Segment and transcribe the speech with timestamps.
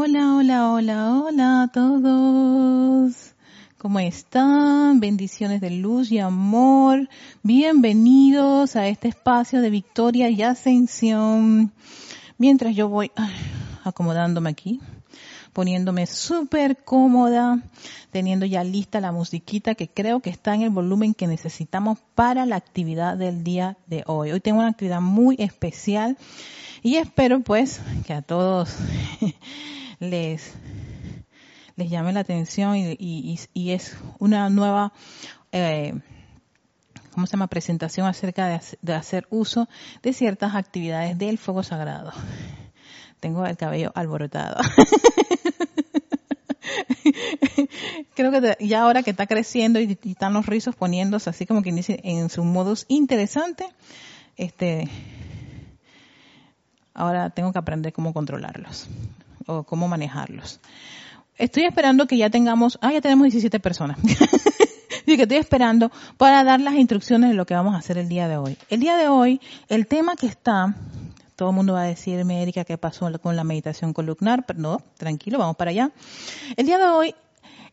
[0.00, 3.34] Hola, hola, hola, hola a todos.
[3.78, 5.00] ¿Cómo están?
[5.00, 7.08] Bendiciones de luz y amor.
[7.42, 11.72] Bienvenidos a este espacio de victoria y ascensión.
[12.38, 13.10] Mientras yo voy
[13.84, 14.80] acomodándome aquí,
[15.58, 17.58] poniéndome súper cómoda,
[18.12, 22.46] teniendo ya lista la musiquita que creo que está en el volumen que necesitamos para
[22.46, 24.30] la actividad del día de hoy.
[24.30, 26.16] Hoy tengo una actividad muy especial
[26.80, 28.76] y espero pues que a todos
[29.98, 30.54] les,
[31.74, 33.36] les llame la atención y,
[33.72, 34.92] es una nueva,
[35.50, 35.92] eh,
[37.12, 37.48] ¿cómo se llama?
[37.48, 39.68] Presentación acerca de, de hacer uso
[40.04, 42.12] de ciertas actividades del fuego sagrado.
[43.18, 44.60] Tengo el cabello alborotado.
[48.14, 51.72] Creo que ya ahora que está creciendo y, están los rizos poniéndose así como que
[51.72, 53.66] dice en su modus interesante,
[54.36, 54.88] este,
[56.94, 58.88] ahora tengo que aprender cómo controlarlos
[59.46, 60.60] o cómo manejarlos.
[61.36, 63.98] Estoy esperando que ya tengamos, ah, ya tenemos 17 personas.
[64.02, 68.08] Así que estoy esperando para dar las instrucciones de lo que vamos a hacer el
[68.08, 68.58] día de hoy.
[68.68, 70.74] El día de hoy, el tema que está,
[71.38, 74.44] todo el mundo va a decirme, Erika, ¿qué pasó con la meditación columnar?
[74.44, 75.92] Pero no, tranquilo, vamos para allá.
[76.56, 77.14] El día de hoy,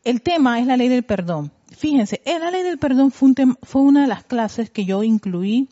[0.03, 1.51] el tema es la ley del perdón.
[1.75, 5.67] Fíjense, la ley del perdón fue, fue una de las clases que yo incluí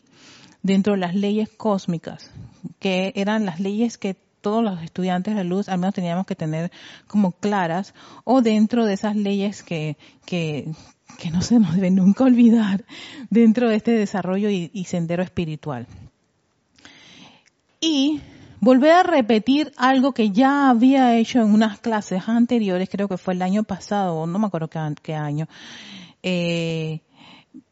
[0.60, 2.32] dentro de las leyes cósmicas,
[2.80, 6.72] que eran las leyes que todos los estudiantes de luz al menos teníamos que tener
[7.06, 10.68] como claras o dentro de esas leyes que, que,
[11.16, 12.84] que no se nos debe nunca olvidar
[13.30, 15.86] dentro de este desarrollo y, sendero espiritual.
[17.86, 18.22] Y
[18.60, 23.34] volver a repetir algo que ya había hecho en unas clases anteriores, creo que fue
[23.34, 25.48] el año pasado, no me acuerdo qué, año,
[26.22, 27.00] eh,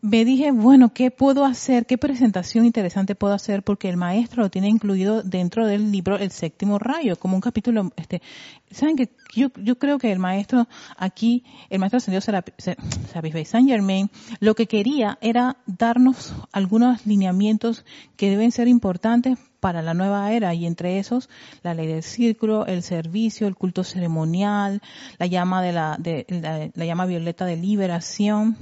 [0.01, 1.87] me dije, bueno, ¿qué puedo hacer?
[1.87, 3.63] ¿Qué presentación interesante puedo hacer?
[3.63, 7.93] Porque el maestro lo tiene incluido dentro del libro El séptimo rayo, como un capítulo,
[7.97, 8.23] este,
[8.71, 14.55] saben que yo, yo creo que el maestro aquí, el maestro ascendido Saint Germain, lo
[14.55, 17.85] que quería era darnos algunos lineamientos
[18.17, 21.29] que deben ser importantes para la nueva era y entre esos
[21.63, 24.83] la ley del círculo, el servicio, el culto ceremonial,
[25.19, 28.57] la llama de la, de, la llama violeta de liberación,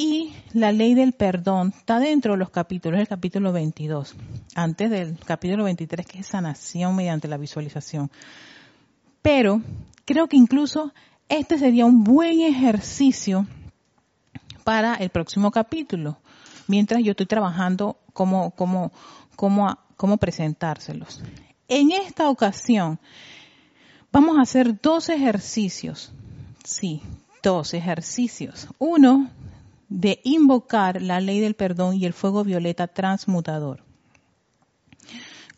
[0.00, 4.14] y la ley del perdón está dentro de los capítulos, el capítulo 22,
[4.54, 8.08] antes del capítulo 23 que es sanación mediante la visualización.
[9.20, 9.60] Pero
[10.04, 10.94] creo que incluso
[11.28, 13.46] este sería un buen ejercicio
[14.62, 16.18] para el próximo capítulo,
[16.68, 18.92] mientras yo estoy trabajando cómo, cómo,
[19.34, 21.22] cómo, cómo presentárselos.
[21.66, 23.00] En esta ocasión
[24.12, 26.12] vamos a hacer dos ejercicios.
[26.62, 27.02] Sí,
[27.42, 28.68] dos ejercicios.
[28.78, 29.28] Uno
[29.88, 33.82] de invocar la ley del perdón y el fuego violeta transmutador.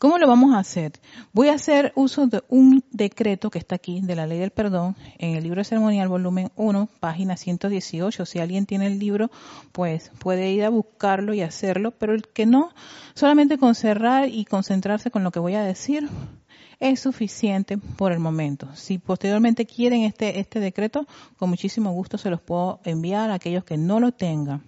[0.00, 0.92] ¿Cómo lo vamos a hacer?
[1.34, 4.96] Voy a hacer uso de un decreto que está aquí, de la ley del perdón,
[5.18, 8.24] en el libro ceremonial volumen 1, página 118.
[8.24, 9.30] Si alguien tiene el libro,
[9.72, 12.70] pues puede ir a buscarlo y hacerlo, pero el que no,
[13.12, 16.08] solamente con cerrar y concentrarse con lo que voy a decir,
[16.80, 18.68] es suficiente por el momento.
[18.74, 23.64] Si posteriormente quieren este, este decreto, con muchísimo gusto se los puedo enviar a aquellos
[23.64, 24.64] que no lo tengan.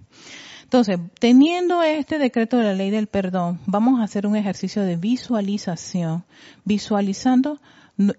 [0.64, 4.96] Entonces, teniendo este decreto de la ley del perdón, vamos a hacer un ejercicio de
[4.96, 6.24] visualización,
[6.64, 7.60] visualizando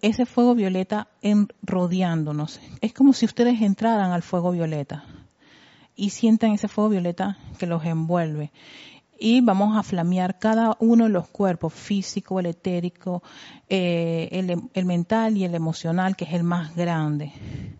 [0.02, 2.60] ese fuego violeta en, rodeándonos.
[2.82, 5.04] Es como si ustedes entraran al fuego violeta
[5.96, 8.52] y sientan ese fuego violeta que los envuelve
[9.20, 13.24] y vamos a flamear cada uno de los cuerpos, físico, el etérico,
[13.70, 14.30] eh,
[14.74, 17.32] el, mental y el emocional, que es el más grande.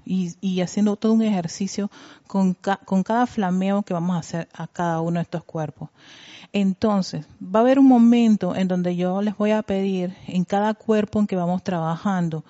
[0.06, 1.90] Y, haciendo todo un ejercicio
[2.28, 2.56] con,
[2.86, 5.90] con cada flameo que vamos a hacer a cada uno de estos cuerpos.
[6.54, 10.74] Entonces, va a haber un momento en donde yo les voy a pedir en cada
[10.76, 12.46] cuerpo en que vamos trabajando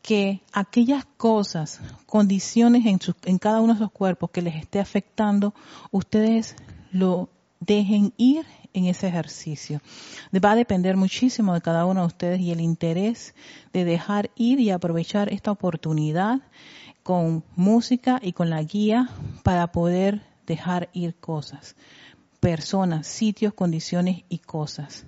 [0.00, 5.54] que aquellas cosas, condiciones en, en cada uno de esos cuerpos que les esté afectando,
[5.90, 6.56] ustedes
[6.92, 7.30] lo
[7.66, 9.80] dejen ir en ese ejercicio.
[10.44, 13.34] Va a depender muchísimo de cada uno de ustedes y el interés
[13.72, 16.40] de dejar ir y aprovechar esta oportunidad
[17.02, 19.08] con música y con la guía
[19.42, 21.76] para poder dejar ir cosas,
[22.40, 25.06] personas, sitios, condiciones y cosas.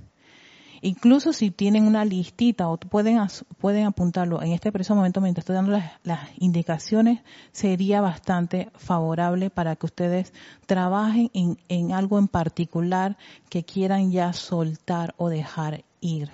[0.81, 3.19] Incluso si tienen una listita o pueden,
[3.58, 7.20] pueden apuntarlo en este preciso momento mientras estoy dando las, indicaciones,
[7.52, 10.32] sería bastante favorable para que ustedes
[10.67, 13.17] trabajen en, en algo en particular
[13.49, 16.31] que quieran ya soltar o dejar ir.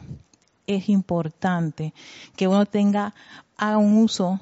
[0.67, 1.93] Es importante
[2.37, 3.15] que uno tenga,
[3.57, 4.41] haga un uso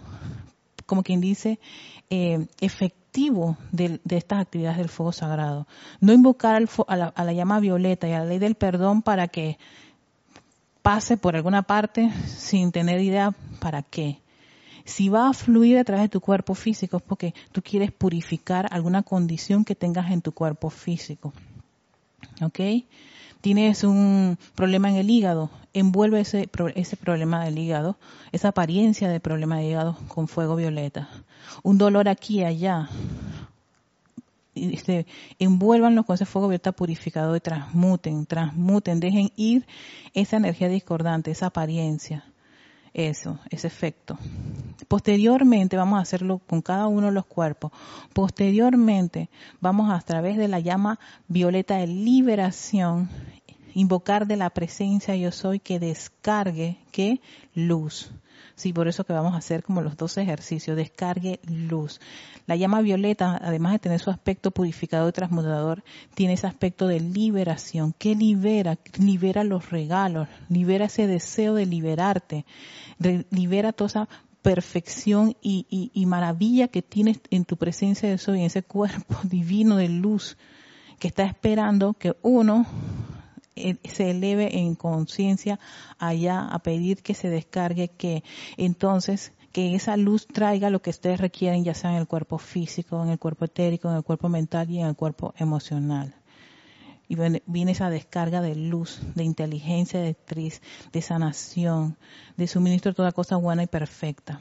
[0.91, 1.61] como quien dice,
[2.11, 5.69] eh, efectivo de, estas actividades del fuego sagrado.
[6.00, 9.29] No invocar a, la, a la llama violeta y a la ley del perdón para
[9.29, 9.56] que
[10.82, 14.21] pase por alguna parte sin tener idea para qué.
[14.85, 18.67] Si va a fluir a través de tu cuerpo físico es porque tú quieres purificar
[18.71, 21.32] alguna condición que tengas en tu cuerpo físico.
[22.43, 22.61] ¿Ok?
[23.41, 27.97] Tienes un problema en el hígado, envuelve ese, ese problema del hígado,
[28.32, 31.09] esa apariencia de problema de hígado con fuego violeta.
[31.62, 32.91] Un dolor aquí y allá,
[34.72, 35.06] este,
[35.38, 39.66] envuélvanlo con ese fuego violeta purificador y transmuten, transmuten, dejen ir
[40.14, 42.24] esa energía discordante, esa apariencia,
[42.92, 44.18] eso, ese efecto.
[44.88, 47.72] Posteriormente vamos a hacerlo con cada uno de los cuerpos.
[48.12, 49.30] Posteriormente
[49.60, 50.98] vamos a, través de la llama
[51.28, 53.08] violeta de liberación
[53.74, 57.20] invocar de la presencia yo soy que descargue que
[57.54, 58.12] luz.
[58.60, 61.98] Sí, por eso que vamos a hacer como los dos ejercicios, descargue luz.
[62.46, 67.00] La llama violeta, además de tener su aspecto purificador y transmutador, tiene ese aspecto de
[67.00, 67.94] liberación.
[67.96, 68.76] ¿Qué libera?
[68.98, 72.44] Libera los regalos, libera ese deseo de liberarte,
[73.30, 74.08] libera toda esa
[74.42, 79.76] perfección y, y, maravilla que tienes en tu presencia de soy, en ese cuerpo divino
[79.76, 80.36] de luz
[80.98, 82.66] que está esperando que uno
[83.84, 85.58] se eleve en conciencia
[85.98, 88.22] allá a pedir que se descargue que
[88.56, 93.02] entonces que esa luz traiga lo que ustedes requieren ya sea en el cuerpo físico,
[93.02, 96.14] en el cuerpo etérico, en el cuerpo mental y en el cuerpo emocional.
[97.08, 97.16] Y
[97.46, 100.62] viene esa descarga de luz, de inteligencia, de actriz,
[100.92, 101.96] de sanación,
[102.36, 104.40] de suministro de toda cosa buena y perfecta.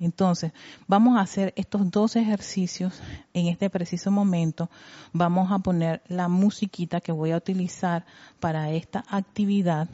[0.00, 0.52] Entonces,
[0.86, 3.00] vamos a hacer estos dos ejercicios
[3.32, 4.70] en este preciso momento.
[5.12, 8.06] Vamos a poner la musiquita que voy a utilizar
[8.38, 9.88] para esta actividad.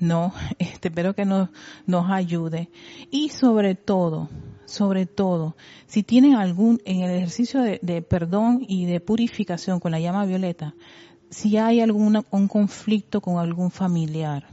[0.00, 1.48] No, este, espero que nos,
[1.86, 2.68] nos ayude.
[3.10, 4.28] Y sobre todo,
[4.66, 5.56] sobre todo,
[5.86, 10.26] si tienen algún, en el ejercicio de, de perdón y de purificación con la llama
[10.26, 10.74] violeta,
[11.30, 14.46] si hay algún un conflicto con algún familiar,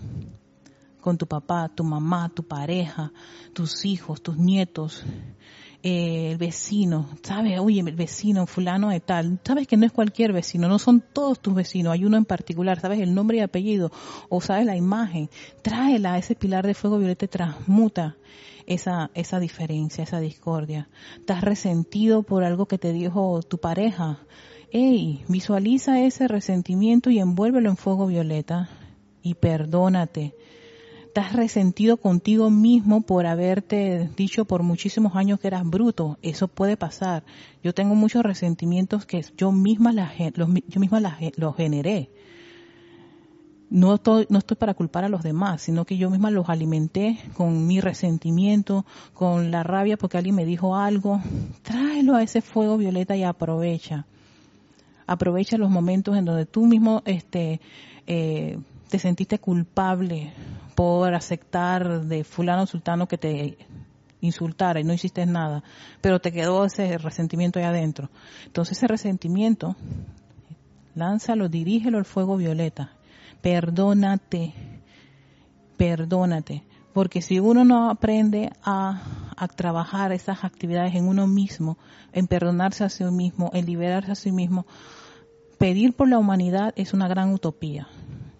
[1.01, 3.11] con tu papá, tu mamá, tu pareja,
[3.53, 5.03] tus hijos, tus nietos,
[5.83, 7.59] eh, el vecino, ¿sabes?
[7.59, 11.39] Oye, el vecino fulano de tal, sabes que no es cualquier vecino, no son todos
[11.39, 13.91] tus vecinos, hay uno en particular, sabes el nombre y apellido,
[14.27, 15.29] o sabes la imagen,
[15.61, 18.17] tráela ese pilar de fuego violeta transmuta
[18.65, 20.89] esa, esa diferencia, esa discordia.
[21.17, 24.19] Estás resentido por algo que te dijo tu pareja.
[24.71, 28.69] Ey, visualiza ese resentimiento y envuélvelo en fuego violeta
[29.21, 30.35] y perdónate
[31.17, 36.19] estás resentido contigo mismo por haberte dicho por muchísimos años que eras bruto.
[36.21, 37.23] Eso puede pasar.
[37.63, 42.11] Yo tengo muchos resentimientos que yo misma, los, yo misma los generé.
[43.71, 47.17] No estoy, no estoy para culpar a los demás, sino que yo misma los alimenté
[47.33, 48.85] con mi resentimiento,
[49.15, 51.19] con la rabia porque alguien me dijo algo.
[51.63, 54.05] Tráelo a ese fuego violeta y aprovecha.
[55.07, 57.59] Aprovecha los momentos en donde tú mismo este,
[58.05, 60.33] eh, te sentiste culpable
[60.75, 63.57] por aceptar de fulano sultano que te
[64.21, 65.63] insultara y no hiciste nada,
[66.01, 68.09] pero te quedó ese resentimiento ahí adentro.
[68.45, 69.75] Entonces ese resentimiento,
[70.95, 72.91] lánzalo, dirígelo al fuego violeta.
[73.41, 74.53] Perdónate,
[75.77, 76.63] perdónate.
[76.93, 79.03] Porque si uno no aprende a,
[79.35, 81.77] a trabajar esas actividades en uno mismo,
[82.11, 84.65] en perdonarse a sí mismo, en liberarse a sí mismo,
[85.59, 87.87] pedir por la humanidad es una gran utopía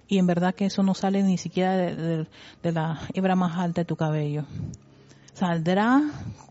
[0.07, 2.27] y en verdad que eso no sale ni siquiera de,
[2.63, 4.45] la hebra más alta de tu cabello.
[5.33, 6.01] Saldrá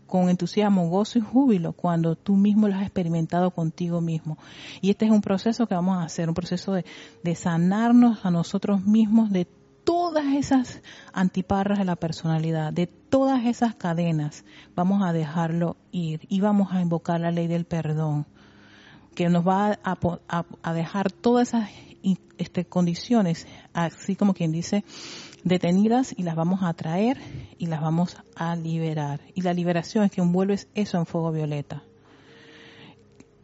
[0.05, 4.37] con entusiasmo, gozo y júbilo cuando tú mismo lo has experimentado contigo mismo.
[4.81, 8.85] Y este es un proceso que vamos a hacer, un proceso de, sanarnos a nosotros
[8.85, 9.47] mismos de
[9.83, 14.45] todas esas antiparras de la personalidad, de todas esas cadenas.
[14.75, 18.25] Vamos a dejarlo ir y vamos a invocar la ley del perdón,
[19.15, 19.97] que nos va a,
[20.29, 21.69] a, a dejar todas esas
[22.37, 24.83] este, condiciones, así como quien dice,
[25.43, 27.17] detenidas y las vamos a traer
[27.57, 29.21] y las vamos a liberar.
[29.33, 31.83] Y la liberación es que envuelves eso en fuego violeta.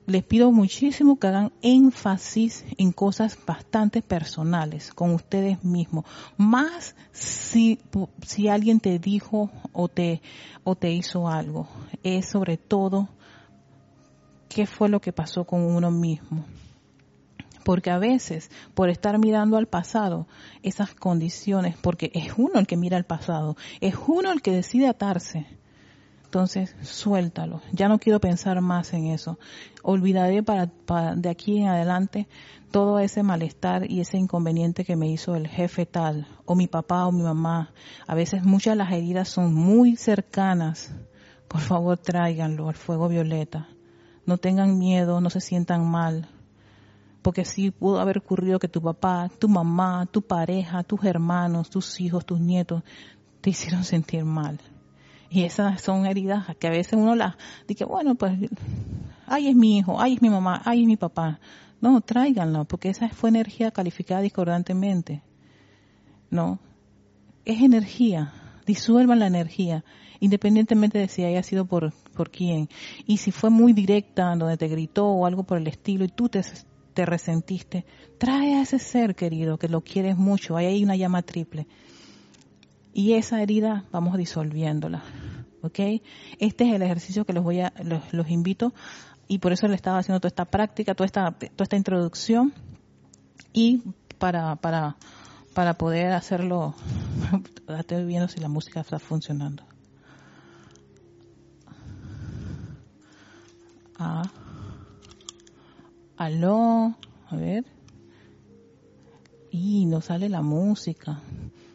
[0.06, 6.04] Les pido muchísimo que hagan énfasis en cosas bastante personales con ustedes mismos.
[6.36, 7.80] Más si,
[8.26, 10.22] si alguien te dijo o te,
[10.66, 11.70] o te hizo algo.
[12.04, 13.08] Es sobre todo
[14.50, 16.46] qué fue lo que pasó con uno mismo
[17.64, 20.28] porque a veces por estar mirando al pasado,
[20.62, 24.88] esas condiciones, porque es uno el que mira al pasado, es uno el que decide
[24.88, 25.46] atarse.
[26.26, 27.62] Entonces, suéltalo.
[27.72, 29.38] Ya no quiero pensar más en eso.
[29.84, 30.68] Olvidaré para,
[31.16, 32.28] de aquí en adelante
[32.72, 37.06] todo ese malestar y ese inconveniente que me hizo el jefe tal, o mi papá
[37.06, 37.72] o mi mamá.
[38.08, 40.92] A veces muchas de las heridas son muy cercanas
[41.54, 43.68] por favor tráiganlo al fuego violeta.
[44.26, 46.28] No tengan miedo, no se sientan mal.
[47.24, 52.00] Porque sí pudo haber ocurrido que tu papá, tu mamá, tu pareja, tus hermanos, tus
[52.00, 52.84] hijos, tus nietos
[53.42, 54.60] te hicieron sentir mal.
[55.30, 57.36] Y esas son heridas que a veces uno las
[57.68, 58.34] dice, bueno, pues,
[59.26, 61.40] ay es mi hijo, ay es mi mamá, ay es mi papá.
[61.82, 65.24] No, tráiganlo, porque esa fue energía calificada discordantemente.
[66.30, 66.60] No,
[67.46, 68.32] es energía,
[68.66, 69.84] disuelvan la energía,
[70.20, 72.70] independientemente de si haya sido por, por quién.
[73.06, 76.30] Y si fue muy directa, donde te gritó o algo por el estilo y tú
[76.30, 76.42] te,
[76.94, 77.86] te resentiste,
[78.18, 81.68] trae a ese ser querido que lo quieres mucho, ahí hay una llama triple.
[82.94, 85.04] Y esa herida vamos disolviéndola.
[85.62, 85.80] ¿Ok?
[86.40, 88.74] Este es el ejercicio que los voy a, los, los invito
[89.28, 92.54] y por eso le estaba haciendo toda esta práctica, toda esta, toda esta introducción
[93.54, 93.82] y
[94.18, 94.98] para, para,
[95.54, 96.76] para poder hacerlo,
[97.80, 99.64] estoy viendo si la música está funcionando.
[103.98, 104.24] Ah.
[106.24, 106.96] Aló,
[107.30, 107.66] a ver.
[109.52, 111.20] Y no sale la música.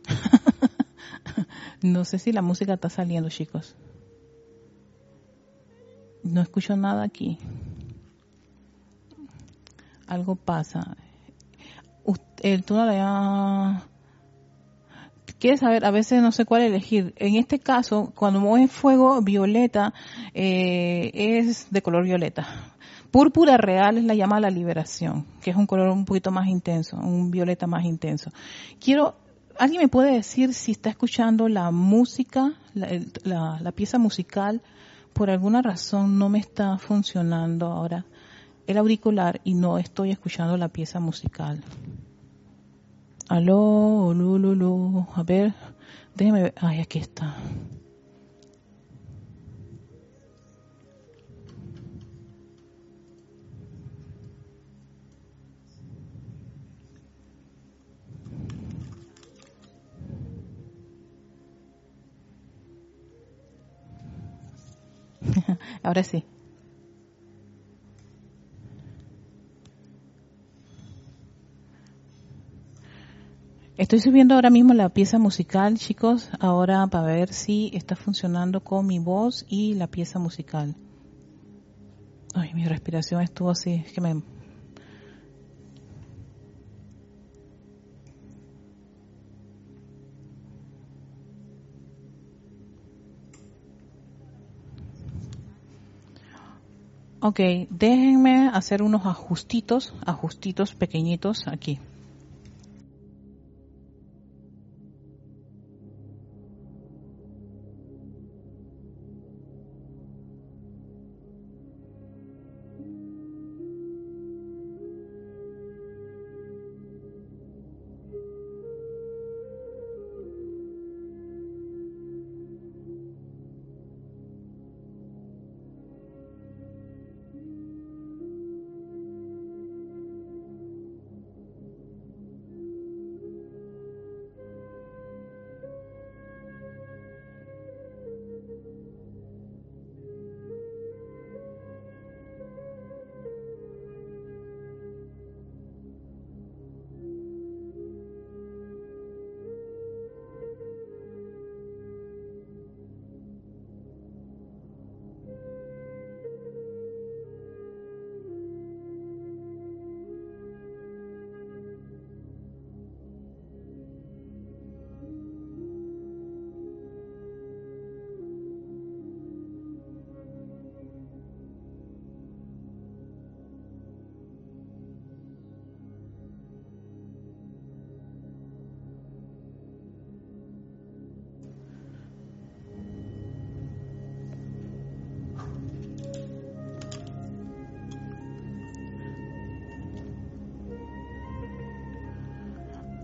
[1.82, 3.76] no sé si la música está saliendo, chicos.
[6.22, 7.36] No escucho nada aquí.
[10.06, 10.96] Algo pasa.
[12.40, 13.82] El túnel.
[15.38, 17.12] Quieres saber, a veces no sé cuál elegir.
[17.16, 19.92] En este caso, cuando es fuego violeta,
[20.32, 22.77] eh, es de color violeta.
[23.10, 26.96] Púrpura real es la llama la liberación, que es un color un poquito más intenso,
[26.96, 28.30] un violeta más intenso.
[28.78, 29.16] Quiero,
[29.58, 34.60] ¿alguien me puede decir si está escuchando la música, la, pieza musical
[35.14, 38.04] por alguna razón no me está funcionando ahora
[38.66, 41.64] el auricular y no estoy escuchando la pieza musical.
[43.28, 45.54] Aló, lululu, a ver,
[46.14, 46.52] déjeme.
[46.56, 47.34] Ay, aquí está.
[65.82, 66.24] Ahora sí.
[73.76, 78.86] Estoy subiendo ahora mismo la pieza musical, chicos, ahora para ver si está funcionando con
[78.86, 80.74] mi voz y la pieza musical.
[82.34, 84.20] Ay, mi respiración estuvo así, es que me
[97.20, 101.80] Ok, déjenme hacer unos ajustitos, ajustitos pequeñitos aquí.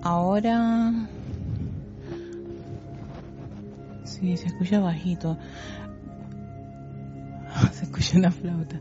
[0.04, 0.92] Ahora...
[4.04, 5.38] Sí, se escucha bajito.
[7.72, 8.80] Se escucha una flauta.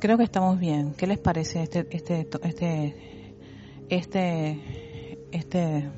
[0.00, 0.94] Creo que estamos bien.
[0.94, 2.94] ¿Qué les parece este, este, este,
[3.90, 4.60] este,
[5.30, 5.90] este,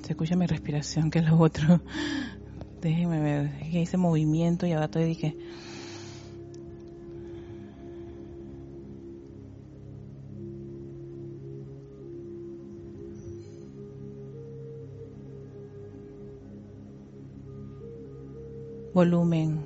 [0.00, 1.80] se escucha mi respiración, que es lo otro.
[2.80, 5.36] Déjeme ver, que hice movimiento y ahora estoy dije,
[18.94, 19.63] volumen.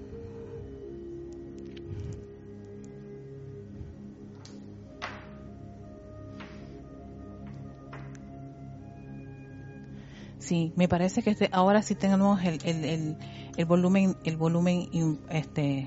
[10.49, 13.19] Sí, me parece que este, ahora sí tenemos el, el,
[13.55, 14.89] el, volumen, el volumen
[15.29, 15.87] este,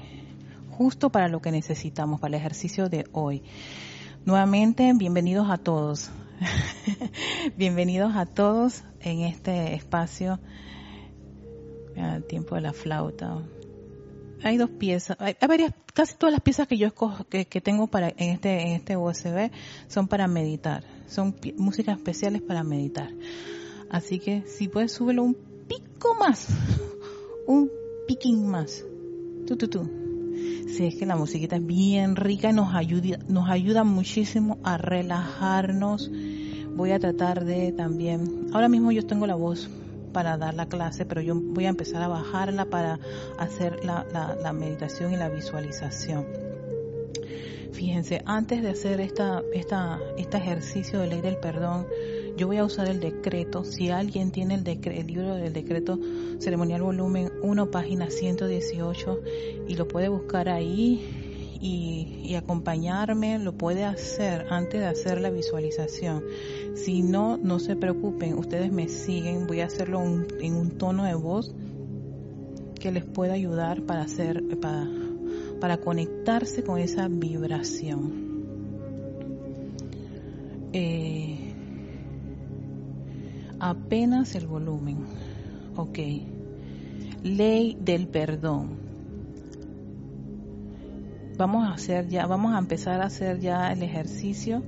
[0.70, 3.42] justo para lo que necesitamos, para el ejercicio de hoy.
[4.24, 6.12] Nuevamente, bienvenidos a todos.
[7.58, 10.40] bienvenidos a todos en este espacio
[12.28, 13.42] tiempo de la flauta.
[14.44, 18.10] Hay dos piezas, hay, varias, casi todas las piezas que yo escojo, que, tengo para
[18.10, 19.50] en este en este USB
[19.88, 23.10] son para meditar, son músicas especiales para meditar.
[23.92, 25.36] Así que si puedes súbelo un
[25.68, 26.48] pico más,
[27.46, 27.70] un
[28.08, 28.86] piquín más.
[29.46, 29.90] Tú, tú, tú.
[30.70, 34.78] Si es que la musiquita es bien rica y nos ayuda, nos ayuda muchísimo a
[34.78, 36.10] relajarnos.
[36.74, 39.70] Voy a tratar de también, ahora mismo yo tengo la voz
[40.14, 42.98] para dar la clase, pero yo voy a empezar a bajarla para
[43.38, 44.06] hacer la,
[44.42, 46.26] la, meditación y la visualización.
[47.74, 51.88] Fíjense, antes de hacer esta, esta, este ejercicio de ley del perdón,
[52.38, 53.64] yo voy a usar el decreto.
[53.64, 56.00] Si alguien tiene el, el libro del decreto
[56.40, 59.20] ceremonial volumen 1, página 118,
[59.68, 61.22] y lo puede buscar ahí
[61.62, 66.24] y, acompañarme, lo puede hacer antes de hacer la visualización.
[66.74, 71.14] Si no, no se preocupen, ustedes me siguen, voy a hacerlo en un tono de
[71.14, 71.54] voz
[72.80, 74.90] que les pueda ayudar para hacer, para,
[75.60, 78.32] para conectarse con esa vibración.
[80.74, 81.41] Eh,
[83.62, 85.06] apenas el volumen.
[85.76, 86.00] Ok.
[87.24, 88.82] Ley del perdón
[91.42, 94.62] vamos a hacer ya, vamos a empezar a hacer ya el ejercicio.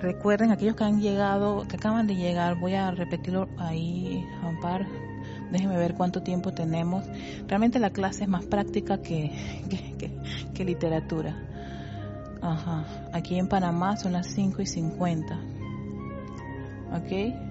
[0.00, 4.86] Recuerden, aquellos que han llegado, que acaban de llegar, voy a repetirlo ahí, Ampar.
[5.52, 7.04] Déjenme ver cuánto tiempo tenemos.
[7.46, 9.30] Realmente la clase es más práctica que,
[10.54, 11.36] que, literatura.
[12.42, 12.84] Ajá.
[13.12, 15.38] Aquí en Panamá son las 5 y 50.
[16.92, 17.49] ¿Ok?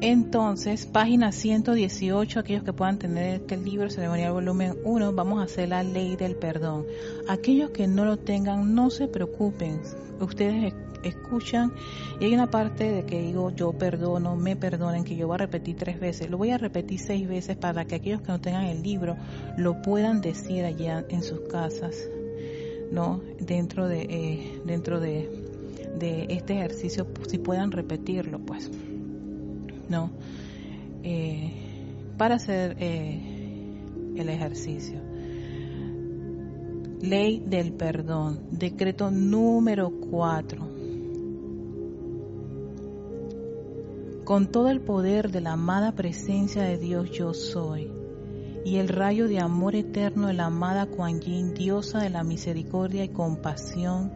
[0.00, 5.70] Entonces, página 118, aquellos que puedan tener este libro, ceremonial volumen 1, vamos a hacer
[5.70, 6.86] la ley del perdón.
[7.26, 9.80] Aquellos que no lo tengan, no se preocupen.
[10.20, 11.72] Ustedes escuchan
[12.20, 15.38] y hay una parte de que digo yo perdono, me perdonen, que yo voy a
[15.38, 16.30] repetir tres veces.
[16.30, 19.16] Lo voy a repetir seis veces para que aquellos que no tengan el libro
[19.56, 22.08] lo puedan decir allá en sus casas,
[22.92, 23.20] ¿no?
[23.40, 25.28] Dentro de, eh, dentro de,
[25.98, 28.70] de este ejercicio, si puedan repetirlo, pues.
[29.88, 30.10] ¿No?
[31.02, 31.52] Eh,
[32.16, 33.38] para hacer eh,
[34.16, 35.00] el ejercicio.
[37.00, 40.68] Ley del perdón, decreto número 4.
[44.24, 47.90] Con todo el poder de la amada presencia de Dios yo soy,
[48.64, 53.04] y el rayo de amor eterno de la amada Kuan Yin, diosa de la misericordia
[53.04, 54.12] y compasión,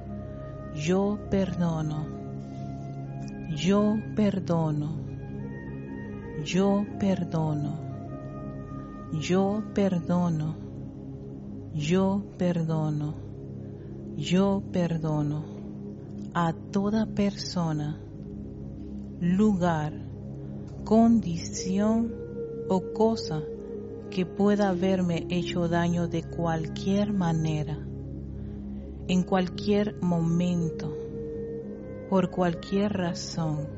[0.75, 2.07] yo perdono,
[3.57, 5.02] yo perdono
[6.45, 7.79] yo perdono,
[9.13, 10.57] yo perdono,
[11.73, 13.15] yo perdono,
[14.17, 15.45] yo perdono
[16.35, 18.01] a toda persona,
[19.21, 19.93] lugar,
[20.85, 22.13] condición
[22.69, 23.41] o cosa
[24.11, 27.79] que pueda haberme hecho daño de cualquier manera,
[29.07, 30.93] en cualquier momento,
[32.11, 33.72] por cualquier razón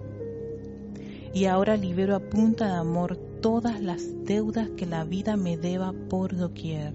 [1.35, 5.93] y ahora libero a punta de amor todas las deudas que la vida me deba
[6.09, 6.95] por doquier.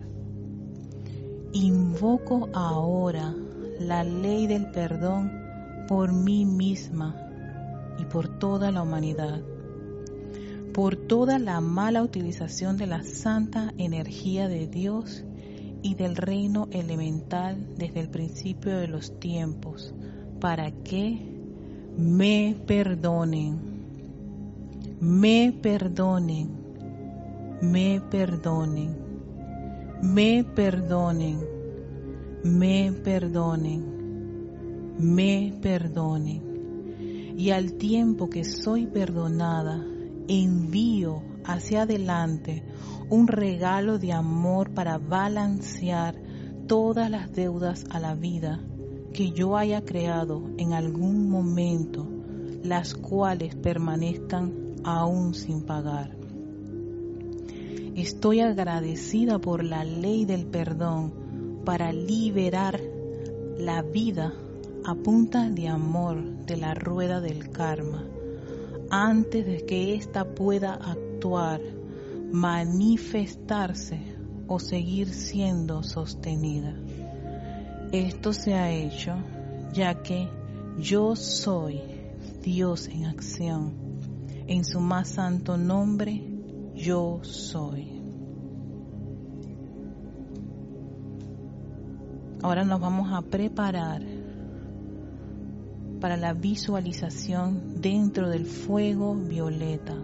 [1.51, 3.35] Invoco ahora
[3.79, 5.29] la ley del perdón
[5.89, 7.15] por mí misma
[7.99, 9.41] y por toda la humanidad,
[10.73, 15.25] por toda la mala utilización de la santa energía de Dios
[15.81, 19.93] y del reino elemental desde el principio de los tiempos,
[20.39, 21.19] para que
[21.97, 23.68] me perdonen
[25.01, 26.49] me perdonen,
[27.61, 28.97] me perdonen,
[30.01, 31.39] me perdonen,
[32.43, 33.85] me perdonen,
[34.97, 37.35] me perdonen.
[37.37, 39.81] Y al tiempo que soy perdonada,
[40.27, 42.65] envío hacia adelante
[43.09, 46.15] un regalo de amor para balancear
[46.67, 48.59] todas las deudas a la vida
[49.13, 52.05] que yo haya creado en algún momento,
[52.63, 56.15] las cuales permanezcan aún sin pagar.
[57.95, 61.13] Estoy agradecida por la ley del perdón
[61.65, 62.79] para liberar
[63.57, 64.33] la vida
[64.85, 68.05] a punta de amor de la rueda del karma
[68.89, 71.61] antes de que ésta pueda actuar,
[72.31, 73.99] manifestarse
[74.47, 76.73] o seguir siendo sostenida.
[77.91, 79.15] Esto se ha hecho
[79.73, 80.27] ya que
[80.79, 81.81] yo soy
[82.41, 83.88] Dios en acción.
[84.49, 86.23] En su más santo nombre,
[86.73, 88.01] yo soy.
[92.41, 94.01] Ahora nos vamos a preparar
[96.01, 99.95] para la visualización dentro del fuego violeta.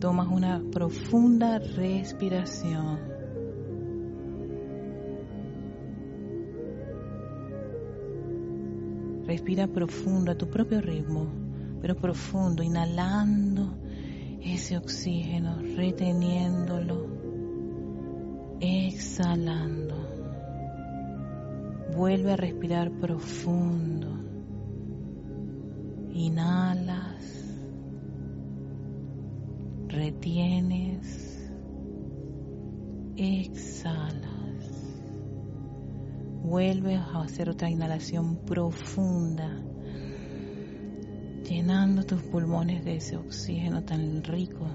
[0.00, 3.19] Tomas una profunda respiración.
[9.40, 11.26] Respira profundo a tu propio ritmo,
[11.80, 13.78] pero profundo, inhalando
[14.42, 17.08] ese oxígeno, reteniéndolo,
[18.60, 19.96] exhalando.
[21.96, 24.08] Vuelve a respirar profundo.
[26.12, 27.24] Inhalas
[29.88, 31.50] retienes,
[33.16, 34.29] exhalas.
[36.50, 39.62] Vuelves a hacer otra inhalación profunda,
[41.48, 44.66] llenando tus pulmones de ese oxígeno tan rico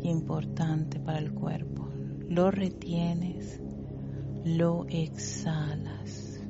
[0.00, 1.88] y importante para el cuerpo.
[2.28, 3.60] Lo retienes,
[4.44, 6.40] lo exhalas.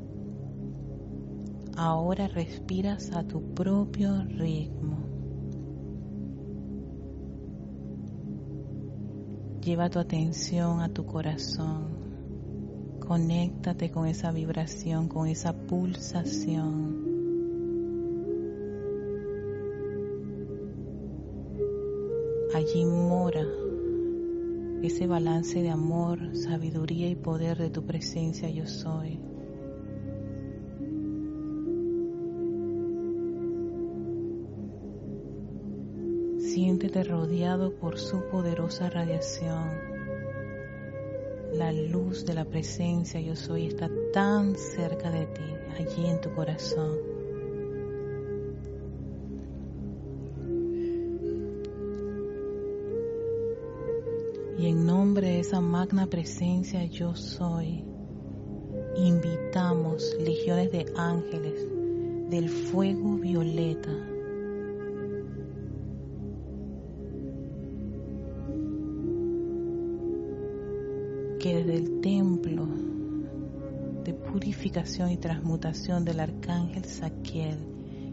[1.75, 4.99] Ahora respiras a tu propio ritmo.
[9.64, 11.92] Lleva tu atención a tu corazón.
[13.07, 17.11] Conéctate con esa vibración, con esa pulsación.
[22.55, 23.45] Allí mora
[24.83, 29.19] ese balance de amor, sabiduría y poder de tu presencia yo soy.
[36.38, 39.92] Siéntete rodeado por su poderosa radiación.
[41.62, 45.44] La luz de la presencia yo soy está tan cerca de ti,
[45.79, 46.98] allí en tu corazón.
[54.59, 57.85] Y en nombre de esa magna presencia yo soy,
[58.96, 61.64] invitamos legiones de ángeles
[62.29, 64.12] del fuego violeta
[74.43, 77.57] purificación y transmutación del arcángel Saquiel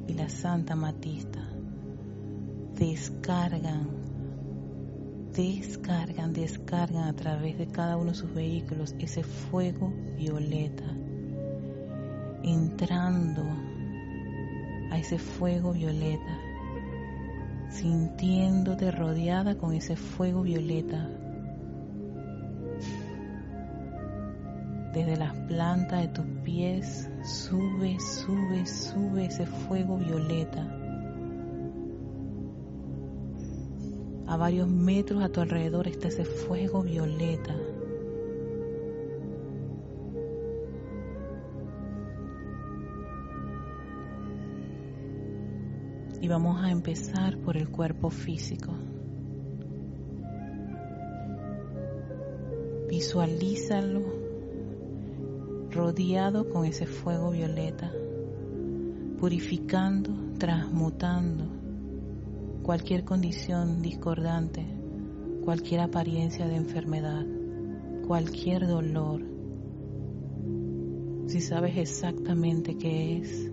[0.07, 1.39] y la Santa Matista.
[2.75, 3.87] Descargan,
[5.35, 10.83] descargan, descargan a través de cada uno de sus vehículos ese fuego violeta,
[12.43, 13.41] entrando
[14.91, 16.37] a ese fuego violeta,
[17.71, 21.09] sintiéndote rodeada con ese fuego violeta.
[24.93, 30.63] Desde las plantas de tus pies, sube, sube, sube ese fuego violeta.
[34.27, 37.55] A varios metros a tu alrededor está ese fuego violeta.
[46.21, 48.71] Y vamos a empezar por el cuerpo físico.
[52.87, 54.18] Visualízalo
[55.79, 57.89] rodeado con ese fuego violeta,
[59.17, 61.45] purificando, transmutando
[62.63, 64.65] cualquier condición discordante,
[65.45, 67.25] cualquier apariencia de enfermedad,
[68.05, 69.21] cualquier dolor.
[71.27, 73.49] Si sabes exactamente qué es,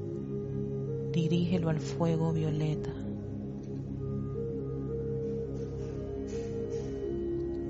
[1.12, 2.90] dirígelo al fuego violeta.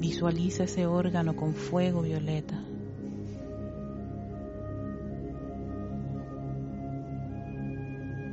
[0.01, 2.66] Visualiza ese órgano con fuego violeta.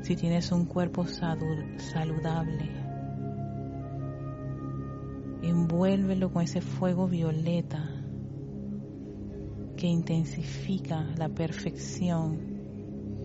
[0.04, 2.70] Si tienes un cuerpo saludable,
[5.42, 7.90] envuélvelo con ese fuego violeta
[9.78, 12.38] que intensifica la perfección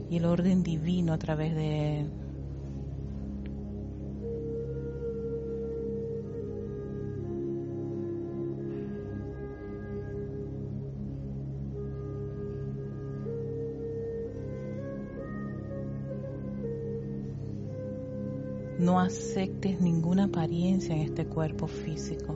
[0.09, 2.28] y el orden divino a través de él.
[18.89, 22.35] No aceptes ninguna apariencia en este cuerpo físico.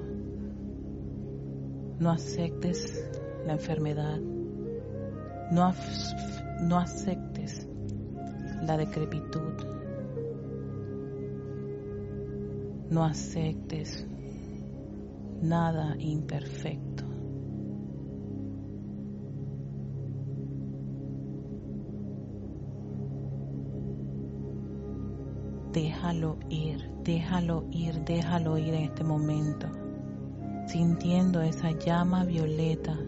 [1.98, 3.08] No aceptes
[3.46, 4.18] la enfermedad.
[5.50, 5.72] No,
[6.60, 7.66] no aceptes
[8.66, 9.54] la decrepitud.
[12.90, 14.06] No aceptes
[15.40, 17.01] nada imperfecto.
[26.02, 29.68] Déjalo ir, déjalo ir, déjalo ir en este momento,
[30.66, 32.98] sintiendo esa llama violeta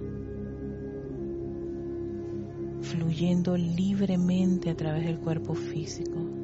[2.83, 6.43] fluyendo libremente a través del cuerpo físico.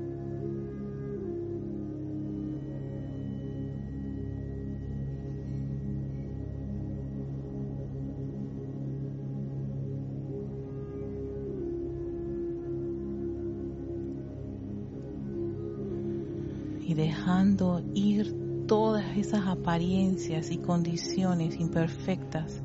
[17.20, 22.62] Dejando ir todas esas apariencias y condiciones imperfectas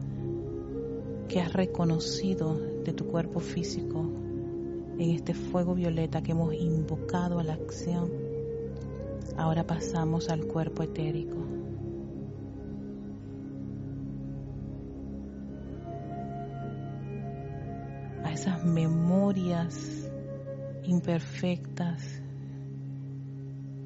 [1.28, 4.06] que has reconocido de tu cuerpo físico
[4.98, 8.10] en este fuego violeta que hemos invocado a la acción.
[9.36, 11.36] Ahora pasamos al cuerpo etérico.
[18.24, 20.10] A esas memorias
[20.86, 22.15] imperfectas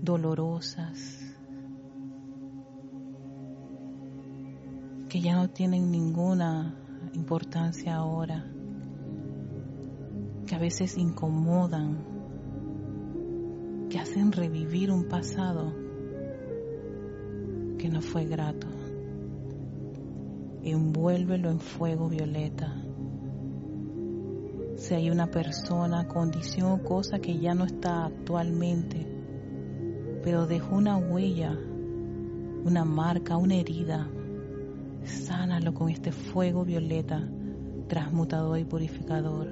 [0.10, 1.20] dolorosas,
[5.08, 6.76] que ya no tienen ninguna
[7.14, 8.44] importancia ahora,
[10.48, 12.00] que a veces incomodan,
[13.88, 15.76] que hacen revivir un pasado
[17.78, 18.68] que no fue grato.
[20.64, 22.76] Envuélvelo en fuego violeta.
[24.76, 29.19] Si hay una persona, condición o cosa que ya no está actualmente,
[30.24, 31.58] pero dejó una huella,
[32.66, 34.08] una marca, una herida.
[35.04, 37.28] Sánalo con este fuego violeta,
[37.88, 39.48] transmutador y purificador.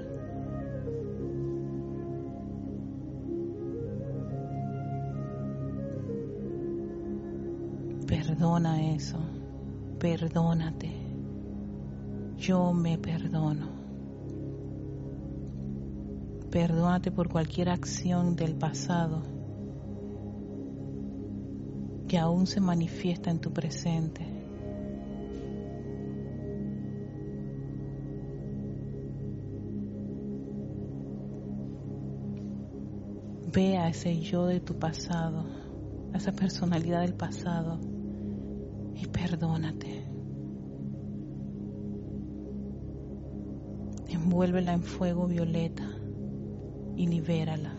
[8.06, 9.17] Perdona eso,
[9.99, 10.91] perdónate.
[12.38, 13.67] Yo me perdono.
[16.51, 19.37] Perdónate por cualquier acción del pasado
[22.08, 24.26] que aún se manifiesta en tu presente.
[33.54, 35.46] Ve a ese yo de tu pasado,
[36.13, 37.80] a esa personalidad del pasado
[38.96, 40.06] y perdónate.
[44.10, 45.89] Envuélvela en fuego violeta
[46.96, 47.76] y libérala.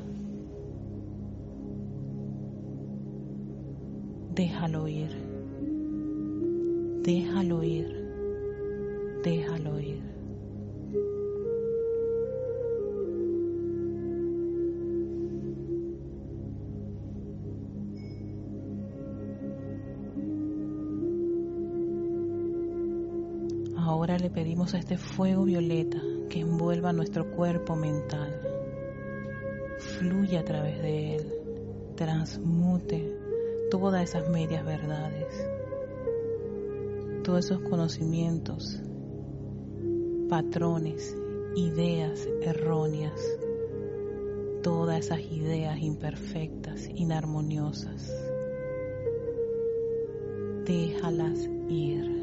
[4.38, 5.10] Déjalo ir,
[7.02, 7.88] déjalo ir,
[9.24, 10.00] déjalo ir.
[23.76, 28.40] Ahora le pedimos a este fuego violeta que envuelva nuestro cuerpo mental,
[29.98, 31.32] fluya a través de él,
[31.96, 33.17] transmute
[33.70, 35.26] todas esas medias verdades,
[37.22, 38.80] todos esos conocimientos,
[40.28, 41.14] patrones,
[41.54, 43.20] ideas erróneas,
[44.62, 48.10] todas esas ideas imperfectas, inarmoniosas.
[50.64, 52.18] Déjalas ir.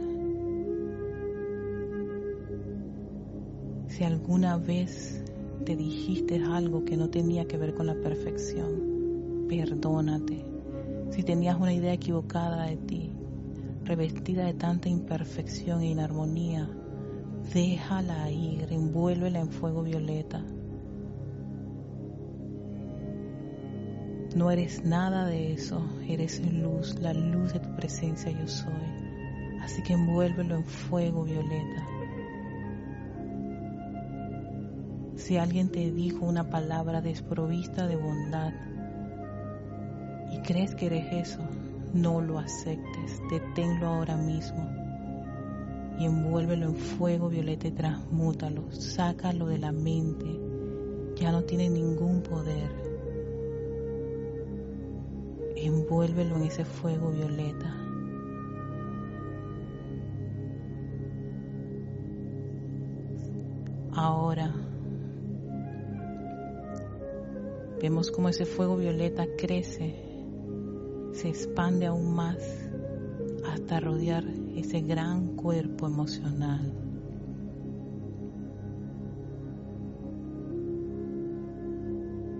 [3.87, 5.23] Si alguna vez
[5.63, 10.54] te dijiste algo que no tenía que ver con la perfección, perdónate
[11.15, 13.13] si tenías una idea equivocada de ti,
[13.85, 16.69] revestida de tanta imperfección e inarmonía,
[17.53, 20.43] déjala ir, envuélvela en fuego violeta.
[24.35, 28.73] No eres nada de eso, eres luz, la luz de tu presencia yo soy.
[29.61, 31.87] Así que envuélvelo en fuego violeta.
[35.15, 38.51] Si alguien te dijo una palabra desprovista de bondad,
[40.45, 41.39] crees que eres eso,
[41.93, 44.69] no lo aceptes, deténlo ahora mismo
[45.97, 50.25] y envuélvelo en fuego violeta y transmútalo, sácalo de la mente,
[51.15, 52.69] ya no tiene ningún poder.
[55.55, 57.73] Envuélvelo en ese fuego violeta.
[63.93, 64.53] Ahora
[67.81, 70.14] vemos como ese fuego violeta crece
[71.25, 72.37] se expande aún más
[73.51, 74.23] hasta rodear
[74.55, 76.71] ese gran cuerpo emocional.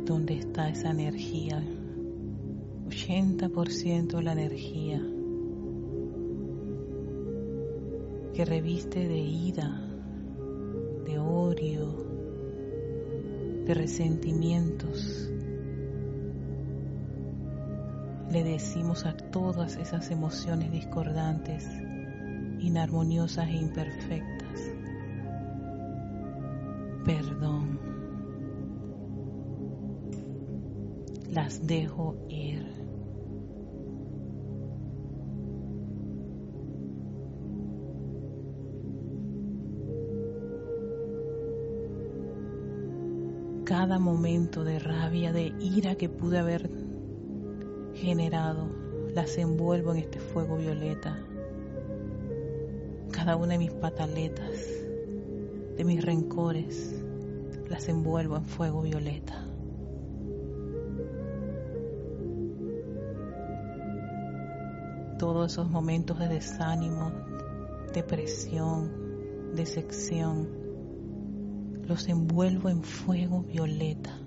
[0.05, 1.63] ¿Dónde está esa energía?
[2.87, 5.01] 80% de la energía
[8.35, 9.81] que reviste de ira,
[11.07, 12.05] de odio,
[13.65, 15.31] de resentimientos.
[18.35, 21.65] Le decimos a todas esas emociones discordantes,
[22.59, 24.59] inarmoniosas e imperfectas,
[27.05, 27.79] perdón.
[31.31, 32.75] Las dejo ir.
[43.63, 46.84] cada momento de rabia, de ira que pude haber
[48.05, 48.69] generado,
[49.15, 51.17] las envuelvo en este fuego violeta.
[53.11, 54.59] Cada una de mis pataletas,
[55.75, 57.03] de mis rencores,
[57.67, 59.47] las envuelvo en fuego violeta.
[65.17, 67.11] Todos esos momentos de desánimo,
[67.91, 70.47] depresión, decepción,
[71.87, 74.24] los envuelvo en fuego violeta.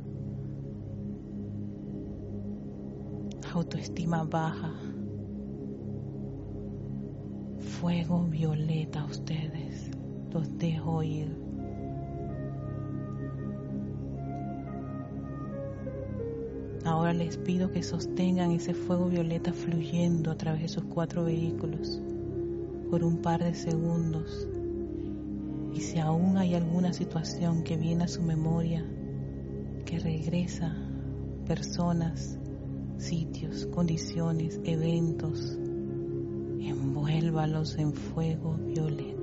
[3.58, 4.72] Autoestima baja.
[7.58, 9.90] Fuego violeta a ustedes.
[10.32, 11.36] Los dejo ir.
[16.84, 22.00] Ahora les pido que sostengan ese fuego violeta fluyendo a través de sus cuatro vehículos
[22.88, 24.48] por un par de segundos
[25.74, 28.84] y si aún hay alguna situación que viene a su memoria,
[29.84, 30.76] que regresa,
[31.44, 32.37] personas,
[32.98, 35.56] sitios, condiciones, eventos,
[36.60, 39.17] envuélvalos en fuego violeta.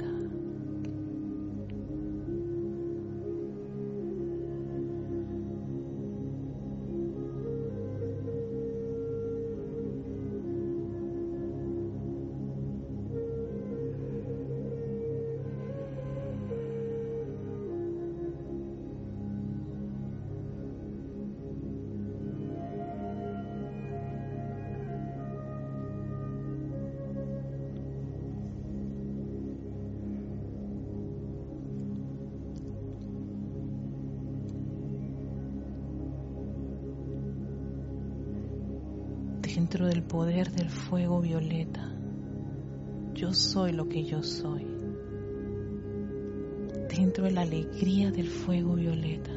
[44.03, 44.65] Yo soy.
[46.89, 49.31] Dentro de la alegría del fuego violeta.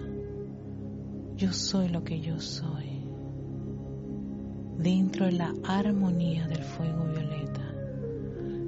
[1.36, 3.02] Yo soy lo que yo soy.
[4.78, 7.74] Dentro de la armonía del fuego violeta.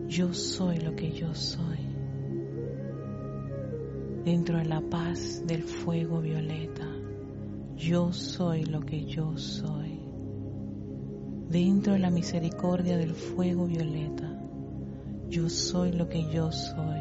[0.08, 1.78] Yo soy lo que yo soy.
[4.24, 6.86] Dentro de la paz del fuego violeta.
[7.76, 10.00] Yo soy lo que yo soy
[11.50, 14.39] dentro de la misericordia del fuego violeta.
[15.30, 17.00] Yo soy lo que yo soy.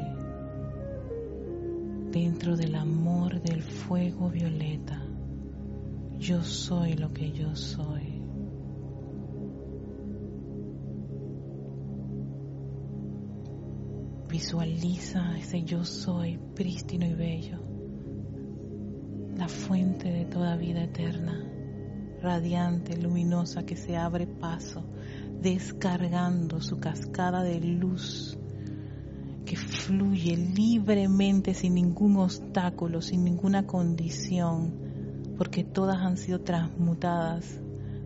[2.12, 5.04] Dentro del amor del fuego violeta.
[6.20, 8.22] Yo soy lo que yo soy.
[14.30, 17.58] Visualiza ese yo soy prístino y bello,
[19.36, 21.50] la fuente de toda vida eterna
[22.22, 24.84] radiante, luminosa, que se abre paso,
[25.42, 28.38] descargando su cascada de luz
[29.46, 34.74] que fluye libremente sin ningún obstáculo, sin ninguna condición,
[35.38, 37.60] porque todas han sido transmutadas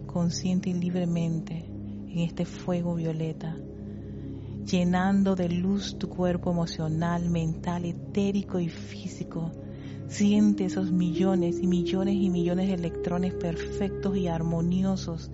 [0.05, 1.65] consciente y libremente
[2.07, 3.57] en este fuego violeta,
[4.65, 9.51] llenando de luz tu cuerpo emocional, mental, etérico y físico,
[10.13, 15.31] Siente esos millones y millones y millones de electrones perfectos y armoniosos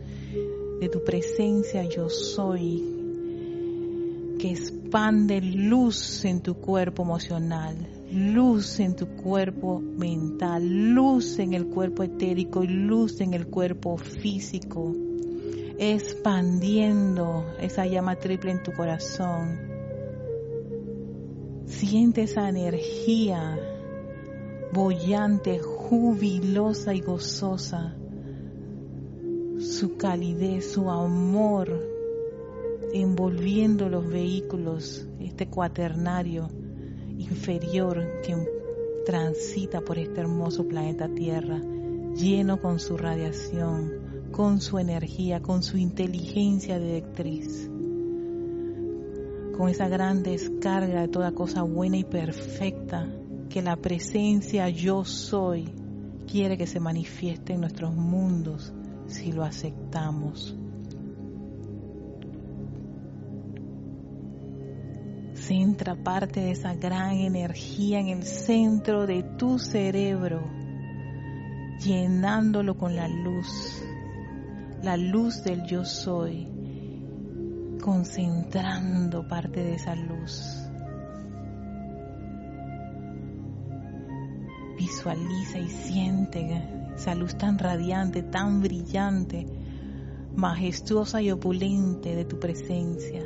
[0.80, 2.84] de tu presencia yo soy,
[4.40, 7.76] que expande luz en tu cuerpo emocional,
[8.12, 13.98] luz en tu cuerpo mental, luz en el cuerpo etérico y luz en el cuerpo
[13.98, 14.96] físico,
[15.78, 19.60] expandiendo esa llama triple en tu corazón.
[21.66, 23.60] Siente esa energía
[24.72, 27.99] bollante, jubilosa y gozosa,
[29.80, 31.70] su calidez, su amor,
[32.94, 36.50] envolviendo los vehículos, este cuaternario
[37.18, 38.36] inferior que
[39.06, 41.62] transita por este hermoso planeta Tierra,
[42.14, 47.70] lleno con su radiación, con su energía, con su inteligencia directriz,
[49.56, 53.08] con esa gran descarga de toda cosa buena y perfecta
[53.48, 55.74] que la presencia yo soy
[56.30, 58.74] quiere que se manifieste en nuestros mundos
[59.10, 60.56] si lo aceptamos.
[65.34, 70.42] Centra parte de esa gran energía en el centro de tu cerebro,
[71.84, 73.84] llenándolo con la luz,
[74.84, 76.48] la luz del yo soy,
[77.82, 80.59] concentrando parte de esa luz.
[85.00, 86.62] Visualiza y siente
[86.94, 89.48] esa luz tan radiante, tan brillante,
[90.36, 93.24] majestuosa y opulente de tu presencia.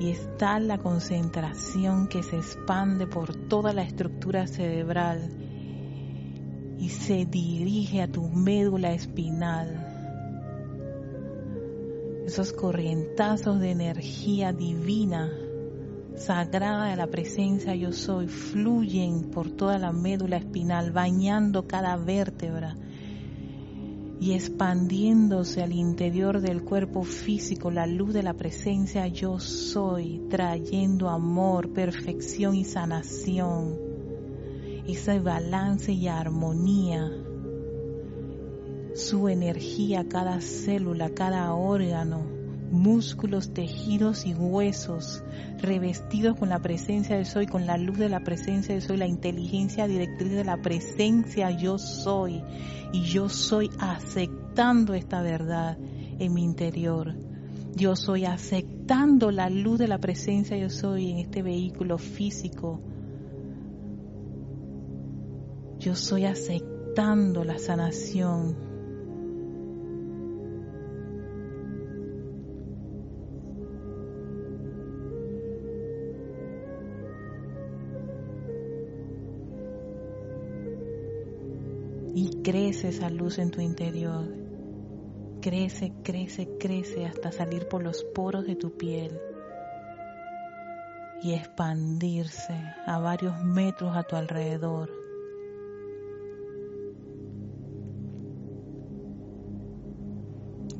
[0.00, 5.30] y está la concentración que se expande por toda la estructura cerebral
[6.80, 9.86] y se dirige a tu médula espinal.
[12.26, 15.30] Esos corrientazos de energía divina,
[16.16, 22.76] sagrada de la presencia yo soy, fluyen por toda la médula espinal, bañando cada vértebra
[24.20, 31.08] y expandiéndose al interior del cuerpo físico la luz de la presencia yo soy, trayendo
[31.08, 33.76] amor, perfección y sanación,
[34.86, 37.10] ese balance y armonía,
[38.94, 42.33] su energía, cada célula, cada órgano,
[42.70, 45.22] músculos, tejidos y huesos
[45.58, 49.06] revestidos con la presencia de soy, con la luz de la presencia de soy, la
[49.06, 52.42] inteligencia directriz de la presencia yo soy.
[52.92, 55.78] Y yo soy aceptando esta verdad
[56.18, 57.14] en mi interior.
[57.74, 62.80] Yo soy aceptando la luz de la presencia yo soy en este vehículo físico.
[65.78, 68.73] Yo soy aceptando la sanación
[82.42, 84.24] crece esa luz en tu interior.
[85.40, 89.18] Crece, crece, crece hasta salir por los poros de tu piel
[91.22, 92.54] y expandirse
[92.86, 94.90] a varios metros a tu alrededor.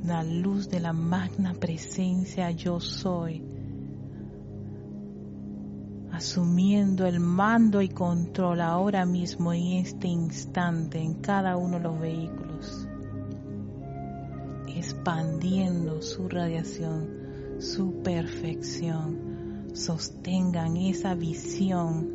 [0.05, 3.54] La luz de la magna presencia yo soy
[6.15, 11.99] asumiendo el mando y control ahora mismo en este instante en cada uno de los
[11.99, 12.87] vehículos,
[14.69, 19.73] expandiendo su radiación, su perfección.
[19.73, 22.09] Sostengan esa visión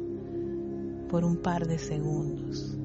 [1.09, 2.78] por un par de segundos.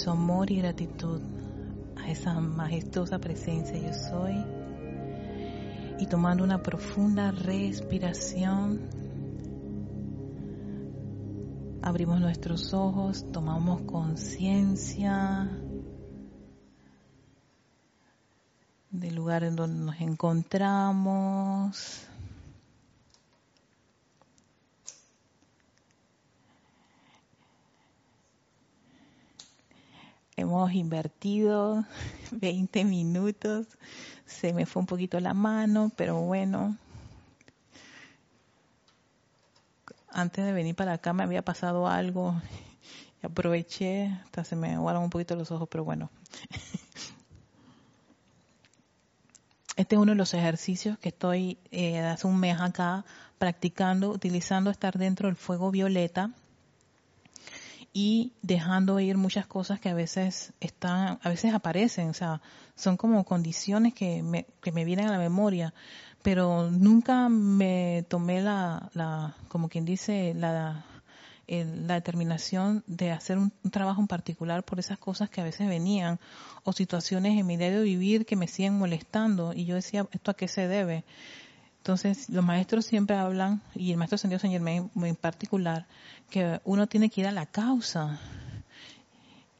[0.00, 1.20] Su amor y gratitud
[1.96, 4.42] a esa majestuosa presencia yo soy.
[5.98, 8.88] Y tomando una profunda respiración,
[11.82, 15.50] abrimos nuestros ojos, tomamos conciencia
[18.90, 22.09] del lugar en donde nos encontramos.
[30.50, 31.84] Hemos invertido
[32.32, 33.66] 20 minutos,
[34.26, 36.76] se me fue un poquito la mano, pero bueno,
[40.08, 42.34] antes de venir para acá me había pasado algo
[43.22, 46.10] aproveché, hasta se me aguaron un poquito los ojos, pero bueno.
[49.76, 53.06] Este es uno de los ejercicios que estoy eh, hace un mes acá
[53.38, 56.32] practicando, utilizando estar dentro del fuego violeta
[57.92, 62.40] y dejando ir muchas cosas que a veces están, a veces aparecen, o sea,
[62.76, 65.74] son como condiciones que me, que me vienen a la memoria,
[66.22, 70.84] pero nunca me tomé la, la como quien dice, la,
[71.48, 76.20] la determinación de hacer un, trabajo en particular por esas cosas que a veces venían
[76.62, 80.34] o situaciones en mi diario vivir que me siguen molestando y yo decía, ¿esto a
[80.34, 81.04] qué se debe?
[81.80, 85.86] Entonces, los maestros siempre hablan, y el maestro Sendido Saint Germain en particular,
[86.28, 88.20] que uno tiene que ir a la causa.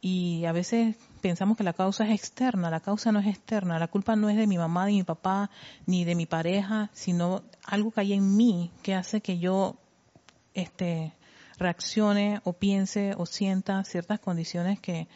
[0.02, 3.88] Y a veces pensamos que la causa es externa, la causa no es externa, la
[3.88, 5.50] culpa no es de mi mamá, de mi papá,
[5.86, 9.76] ni de mi pareja, sino algo que hay en mí que hace que yo
[10.52, 11.14] este,
[11.56, 15.08] reaccione o piense o sienta ciertas condiciones que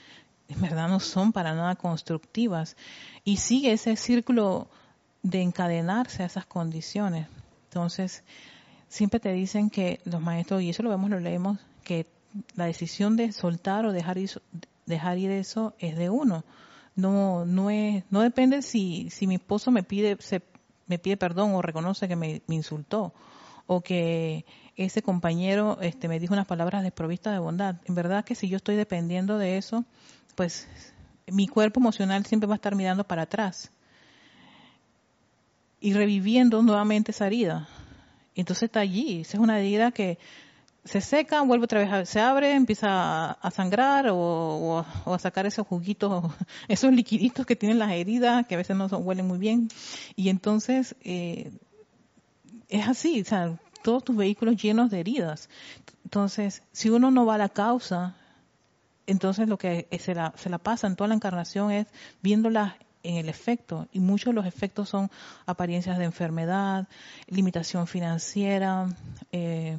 [0.49, 2.77] en verdad no son para nada constructivas.
[3.25, 4.69] Y sigue ese círculo
[5.25, 7.27] de encadenarse a esas condiciones.
[7.65, 8.23] Entonces,
[8.89, 12.07] siempre te dicen que los maestros, y eso lo vemos, lo leemos, que
[12.55, 14.31] la decisión de soltar o dejar ir,
[14.87, 16.45] dejar ir eso es de uno.
[16.95, 20.43] No, no es, no depende si, si mi esposo me pide, se,
[20.87, 23.15] me pide perdón o reconoce que me, insultó
[23.67, 24.45] o que
[24.77, 27.77] ese compañero este, me dijo unas palabras desprovistas de bondad.
[27.87, 29.87] En verdad que si yo estoy dependiendo de eso,
[30.35, 30.69] pues
[31.27, 33.73] mi cuerpo emocional siempre va a estar mirando para atrás
[35.85, 37.69] y reviviendo nuevamente esa herida.
[38.35, 40.19] Entonces está allí, esa es una herida que
[40.83, 46.33] se seca, vuelve otra vez, se abre, empieza a, sangrar o, a sacar esos juguitos,
[46.69, 49.69] esos liquiditos que tienen las heridas, que a veces no huelen muy bien.
[50.17, 51.53] Y entonces eh,
[52.71, 53.23] es así,
[53.83, 55.51] todos tus vehículos llenos de heridas.
[56.05, 58.17] Entonces, si uno no va a la causa,
[59.07, 61.87] entonces lo que se la, se la pasa en toda la encarnación es
[62.23, 62.73] viéndolas
[63.05, 65.11] en el efecto y muchos de los efectos son
[65.47, 66.89] apariencias de enfermedad,
[67.29, 68.89] limitación financiera,
[69.31, 69.79] eh,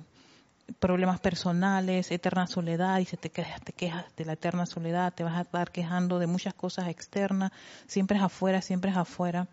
[0.80, 5.24] problemas personales, eterna soledad, y se te quejas, te quejas de la eterna soledad, te
[5.24, 7.52] vas a estar quejando de muchas cosas externas,
[7.88, 9.48] siempre es afuera, siempre es afuera.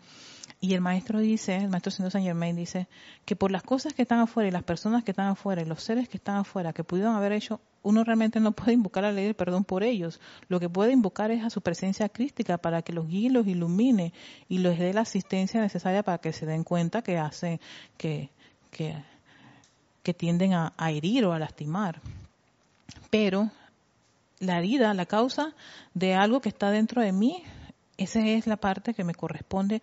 [0.63, 2.87] Y el maestro dice, el maestro Señor Saint Germain dice,
[3.25, 5.83] que por las cosas que están afuera y las personas que están afuera y los
[5.83, 9.25] seres que están afuera que pudieron haber hecho, uno realmente no puede invocar la ley
[9.25, 10.21] del perdón por ellos.
[10.47, 14.13] Lo que puede invocar es a su presencia crística para que los guíe, los ilumine
[14.47, 17.59] y les dé la asistencia necesaria para que se den cuenta que hace,
[17.97, 18.29] que,
[18.71, 18.95] que,
[20.01, 21.99] que tienden a, a herir o a lastimar.
[23.09, 23.51] Pero
[24.39, 25.53] la herida, la causa
[25.93, 27.43] de algo que está dentro de mí,
[27.97, 29.81] esa es la parte que me corresponde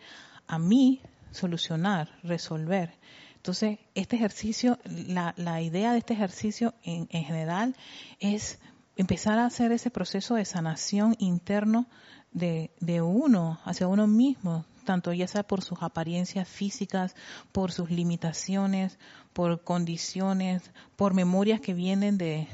[0.51, 2.99] a mí solucionar, resolver.
[3.37, 7.77] Entonces, este ejercicio, la, la idea de este ejercicio en, en, general
[8.19, 8.59] es
[8.97, 11.87] empezar a hacer ese proceso de sanación interno
[12.33, 17.15] de, de uno, hacia uno mismo, tanto ya sea por sus apariencias físicas,
[17.53, 18.99] por sus limitaciones,
[19.33, 22.49] por condiciones, por memorias que vienen de,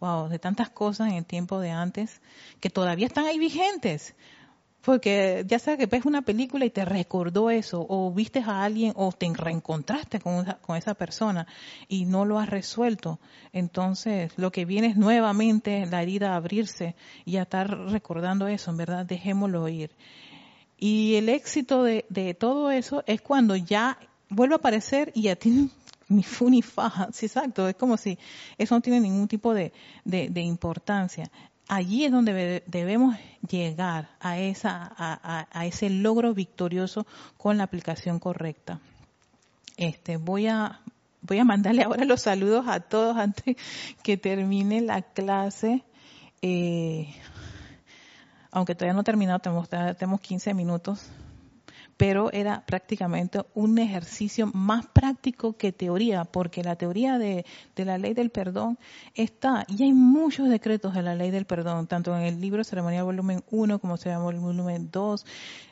[0.00, 2.20] wow, de tantas cosas en el tiempo de antes
[2.60, 4.16] que todavía están ahí vigentes.
[4.86, 8.92] Porque ya sea que ves una película y te recordó eso, o viste a alguien,
[8.94, 11.48] o te reencontraste con con esa persona
[11.88, 13.18] y no lo has resuelto.
[13.52, 18.70] Entonces, lo que viene es nuevamente la herida a abrirse y a estar recordando eso,
[18.70, 19.90] en verdad, dejémoslo ir.
[20.78, 25.34] Y el éxito de, de todo eso es cuando ya vuelve a aparecer y ya
[25.34, 25.68] tiene
[26.08, 27.08] ni fu ni faja.
[27.12, 27.68] Sí, exacto.
[27.68, 28.20] Es como si
[28.56, 29.72] eso no tiene ningún tipo de,
[30.04, 31.28] de importancia
[31.68, 33.16] allí es donde debemos
[33.48, 37.06] llegar a, esa, a, ese logro victorioso
[37.36, 38.80] con la aplicación correcta.
[39.76, 40.80] Este, voy a,
[41.22, 43.56] voy a mandarle ahora los saludos a todos antes
[44.02, 45.82] que termine la clase.
[46.42, 47.14] Eh,
[48.50, 51.10] aunque todavía no he terminado, tenemos, tenemos 15 minutos
[51.96, 58.12] pero era prácticamente un ejercicio más práctico que teoría, porque la teoría de, la ley
[58.12, 58.78] del perdón
[59.14, 63.04] está, y hay muchos decretos de la ley del perdón, tanto en el libro ceremonial
[63.04, 65.26] volumen 1 como el volumen 2,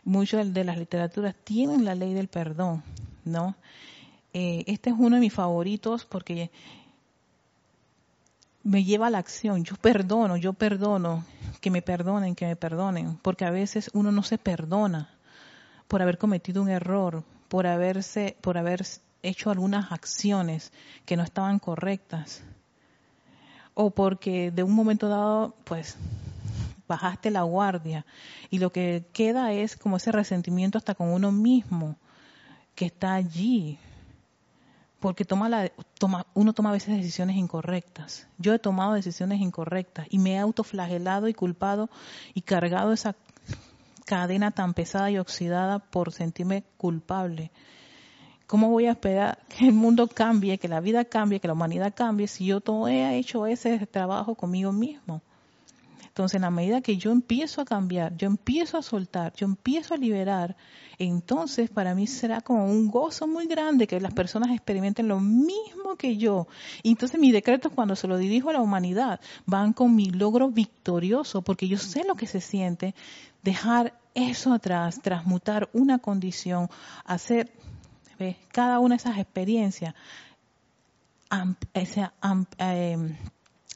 [0.04, 2.82] muchas de las literaturas tienen la ley del perdón,
[3.24, 3.54] ¿no?
[4.32, 6.50] Eh, este es uno de mis favoritos porque
[8.64, 9.62] me lleva a la acción.
[9.62, 11.24] Yo perdono, yo perdono,
[11.60, 15.14] que me perdonen, que me perdonen, porque a veces uno no se perdona
[15.88, 18.84] por haber cometido un error, por haberse, por haber
[19.22, 20.72] hecho algunas acciones
[21.06, 22.42] que no estaban correctas,
[23.74, 25.96] o porque de un momento dado, pues,
[26.86, 28.04] bajaste la guardia
[28.50, 31.96] y lo que queda es como ese resentimiento hasta con uno mismo
[32.74, 33.78] que está allí,
[35.00, 38.26] porque toma la, toma, uno toma a veces decisiones incorrectas.
[38.38, 41.90] Yo he tomado decisiones incorrectas y me he autoflagelado y culpado
[42.32, 43.14] y cargado esa
[44.04, 47.50] cadena tan pesada y oxidada por sentirme culpable.
[48.46, 51.94] ¿Cómo voy a esperar que el mundo cambie, que la vida cambie, que la humanidad
[51.94, 55.22] cambie si yo todo he hecho ese trabajo conmigo mismo?
[56.14, 59.94] Entonces, en la medida que yo empiezo a cambiar, yo empiezo a soltar, yo empiezo
[59.94, 60.56] a liberar,
[60.96, 65.96] entonces para mí será como un gozo muy grande que las personas experimenten lo mismo
[65.96, 66.46] que yo.
[66.84, 70.50] Y entonces mis decretos cuando se lo dirijo a la humanidad van con mi logro
[70.50, 72.94] victorioso, porque yo sé lo que se siente
[73.42, 76.70] dejar eso atrás, transmutar una condición,
[77.04, 77.50] hacer.
[78.52, 79.96] Cada una de esas experiencias
[81.32, 83.16] em,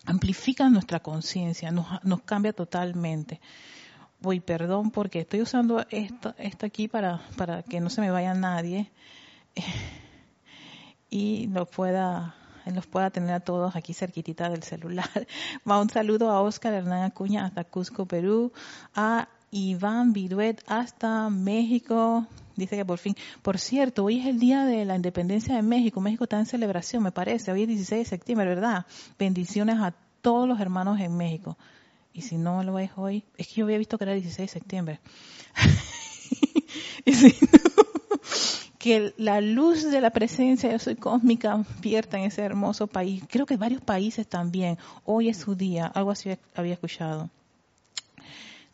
[0.08, 3.40] amplifican nuestra conciencia, nos, cambia totalmente.
[4.20, 8.34] Voy, perdón, porque estoy usando esto, esto aquí para, para que no se me vaya
[8.34, 8.90] nadie
[11.10, 12.34] y lo pueda
[12.66, 15.08] los pueda tener a todos aquí cerquitita del celular.
[15.68, 18.52] Va un saludo a Oscar Hernán Acuña hasta Cusco, Perú,
[18.94, 22.26] a Iván Viruet hasta México.
[22.58, 26.00] Dice que por fin, por cierto, hoy es el día de la independencia de México.
[26.00, 27.52] México está en celebración, me parece.
[27.52, 28.84] Hoy es 16 de septiembre, ¿verdad?
[29.16, 31.56] Bendiciones a todos los hermanos en México.
[32.12, 34.52] Y si no lo ves hoy, es que yo había visto que era 16 de
[34.52, 35.00] septiembre.
[37.04, 37.32] y si
[38.78, 43.22] que la luz de la presencia de soy cósmica vierta en ese hermoso país.
[43.28, 44.78] Creo que varios países también.
[45.04, 47.30] Hoy es su día, algo así había escuchado.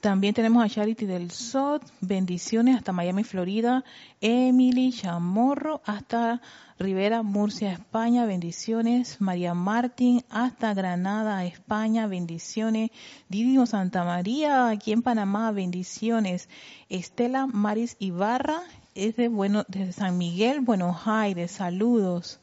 [0.05, 3.85] También tenemos a Charity del SOT, bendiciones hasta Miami, Florida,
[4.21, 6.43] Emily Chamorro hasta
[6.79, 12.91] Rivera, Murcia, España, bendiciones, María Martín hasta Granada, España, bendiciones,
[13.31, 16.51] Didimo Santa María aquí en Panamá, bendiciones,
[16.91, 18.61] Estela Maris Ibarra
[18.95, 22.41] es de bueno, desde San Miguel, Buenos Aires, saludos.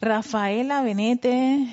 [0.00, 1.68] Rafaela Benete,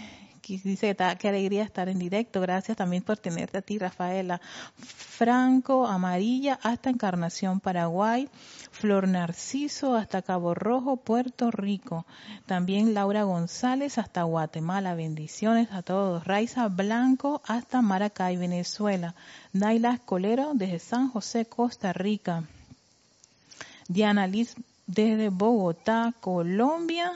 [0.58, 4.42] que dice qué alegría estar en directo, gracias también por tenerte a ti, Rafaela.
[4.78, 8.30] Franco Amarilla hasta Encarnación, Paraguay.
[8.72, 12.06] Flor Narciso hasta Cabo Rojo, Puerto Rico.
[12.46, 16.24] También Laura González hasta Guatemala, bendiciones a todos.
[16.24, 19.16] Raiza Blanco hasta Maracay, Venezuela.
[19.52, 22.44] Naila Escolero desde San José, Costa Rica.
[23.88, 24.56] Diana Liz
[24.88, 27.12] desde Bogotá, Colombia.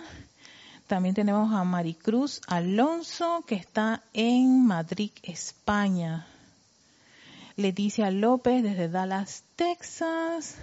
[0.94, 6.28] También tenemos a Maricruz Alonso, que está en Madrid, España.
[7.56, 10.56] Leticia López desde Dallas, Texas.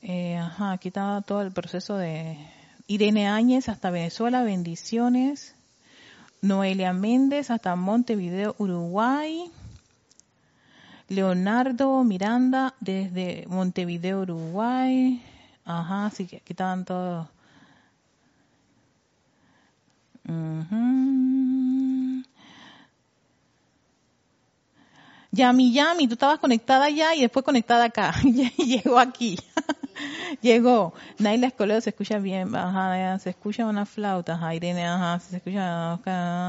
[0.00, 2.38] Eh, ajá, aquí está todo el proceso de
[2.86, 5.54] Irene Áñez hasta Venezuela, bendiciones.
[6.40, 9.52] Noelia Méndez hasta Montevideo, Uruguay.
[11.10, 15.22] Leonardo Miranda desde Montevideo, Uruguay.
[15.66, 17.33] Ajá, sí aquí estaban todos.
[25.34, 28.14] Yami Yami, tú estabas conectada allá y después conectada acá.
[28.56, 29.36] Llegó aquí.
[30.42, 30.94] Llegó.
[31.18, 32.54] Naila Escoleo se escucha bien.
[32.54, 34.34] Ajá, se escucha una flauta.
[34.34, 35.94] Ajá, Irene, ajá, se escucha.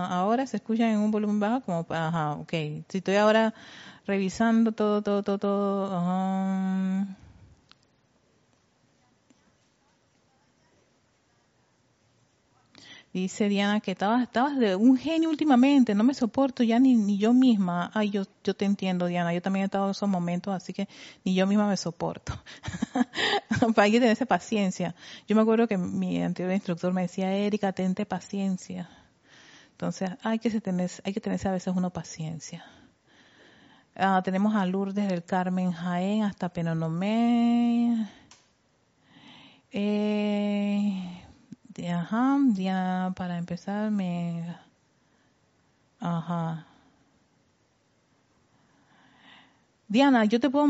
[0.08, 1.86] Ahora se escucha en un volumen bajo como.
[1.90, 2.52] Ajá, ok.
[2.90, 3.54] Si estoy ahora
[4.06, 7.25] revisando todo, todo, todo, todo.
[13.16, 17.18] Dice Diana que estabas, estabas de un genio últimamente, no me soporto ya ni, ni
[17.18, 17.90] yo misma.
[17.94, 20.90] Ay, yo, yo te entiendo, Diana, yo también he estado en esos momentos, así que
[21.24, 22.34] ni yo misma me soporto.
[23.78, 24.96] Hay que tenerse paciencia.
[25.30, 28.90] Yo me acuerdo que mi anterior instructor me decía, Erika, tente paciencia.
[29.72, 32.66] Entonces, hay que tener, hay que tenerse a veces una paciencia.
[33.96, 38.10] Ah, tenemos a Lourdes del Carmen Jaén hasta Penonomé.
[39.72, 41.25] Eh,
[41.84, 44.56] ajá, ya para empezar me...
[46.00, 46.66] Ajá.
[49.88, 50.68] Diana, yo te puedo,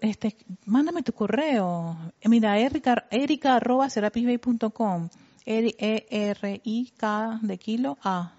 [0.00, 1.96] este, mándame tu correo.
[2.24, 5.08] Mira, erica, erica arroba serapisbay.com.
[5.46, 8.32] E-R-I-K de kilo A.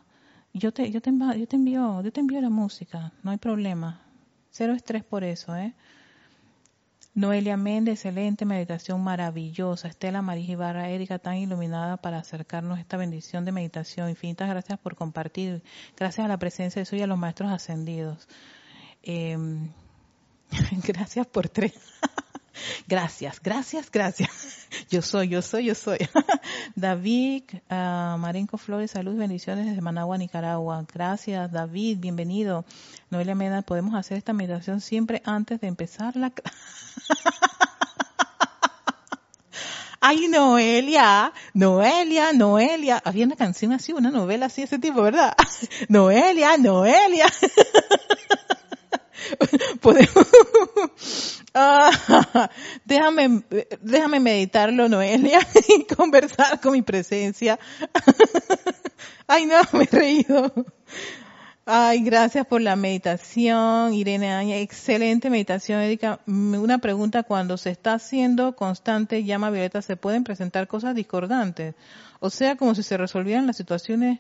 [0.54, 4.02] Yo te, yo te, yo te envío, yo te envío la música, no hay problema.
[4.50, 5.74] Cero estrés por eso, ¿eh?
[7.18, 9.88] Noelia Méndez, excelente meditación maravillosa.
[9.88, 14.12] Estela María Ibarra, Erika, tan iluminada para acercarnos a esta bendición de meditación.
[14.12, 15.64] Infinitas gracias por compartir.
[15.98, 18.28] Gracias a la presencia de eso y a los maestros ascendidos.
[19.02, 19.72] Em,
[20.88, 21.74] gracias por tres.
[22.88, 24.30] Gracias, gracias, gracias.
[24.90, 25.98] Yo soy, yo soy, yo soy.
[26.76, 30.86] David uh, Marenco Flores, salud, bendiciones desde Managua, Nicaragua.
[30.94, 32.66] Gracias, David, bienvenido.
[33.10, 36.32] Noelia Meda, podemos hacer esta meditación siempre antes de empezar la
[40.00, 43.02] Ay, Noelia, Noelia, Noelia.
[43.04, 45.36] Había una canción así, una novela así, ese tipo, ¿verdad?
[45.90, 47.26] Noelia, Noelia.
[51.60, 52.50] Ah,
[52.86, 53.42] déjame,
[53.82, 55.40] déjame meditarlo, Noelia,
[55.76, 57.58] y conversar con mi presencia.
[59.28, 60.54] Ay, no, me he reído.
[61.66, 64.62] Ay, gracias por la meditación, Irene.
[64.62, 66.20] Excelente meditación, Erika.
[66.28, 71.74] Una pregunta, cuando se está haciendo constante llama violeta, ¿se pueden presentar cosas discordantes?
[72.20, 74.20] O sea, como si se resolvieran las situaciones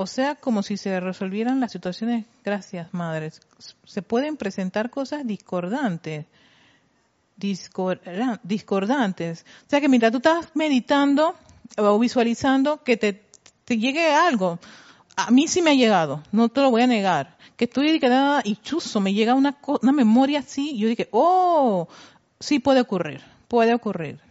[0.00, 3.42] o sea, como si se resolvieran las situaciones, gracias madres,
[3.84, 6.24] se pueden presentar cosas discordantes.
[7.36, 9.44] discordantes.
[9.66, 11.34] O sea que mientras tú estás meditando
[11.76, 13.26] o visualizando que te,
[13.68, 14.58] llegue algo,
[15.16, 18.40] a mí sí me ha llegado, no te lo voy a negar, que estoy nada
[18.42, 21.88] y chuzo, me llega una, una memoria así, y yo dije, oh,
[22.40, 24.29] sí puede ocurrir, puede ocurrir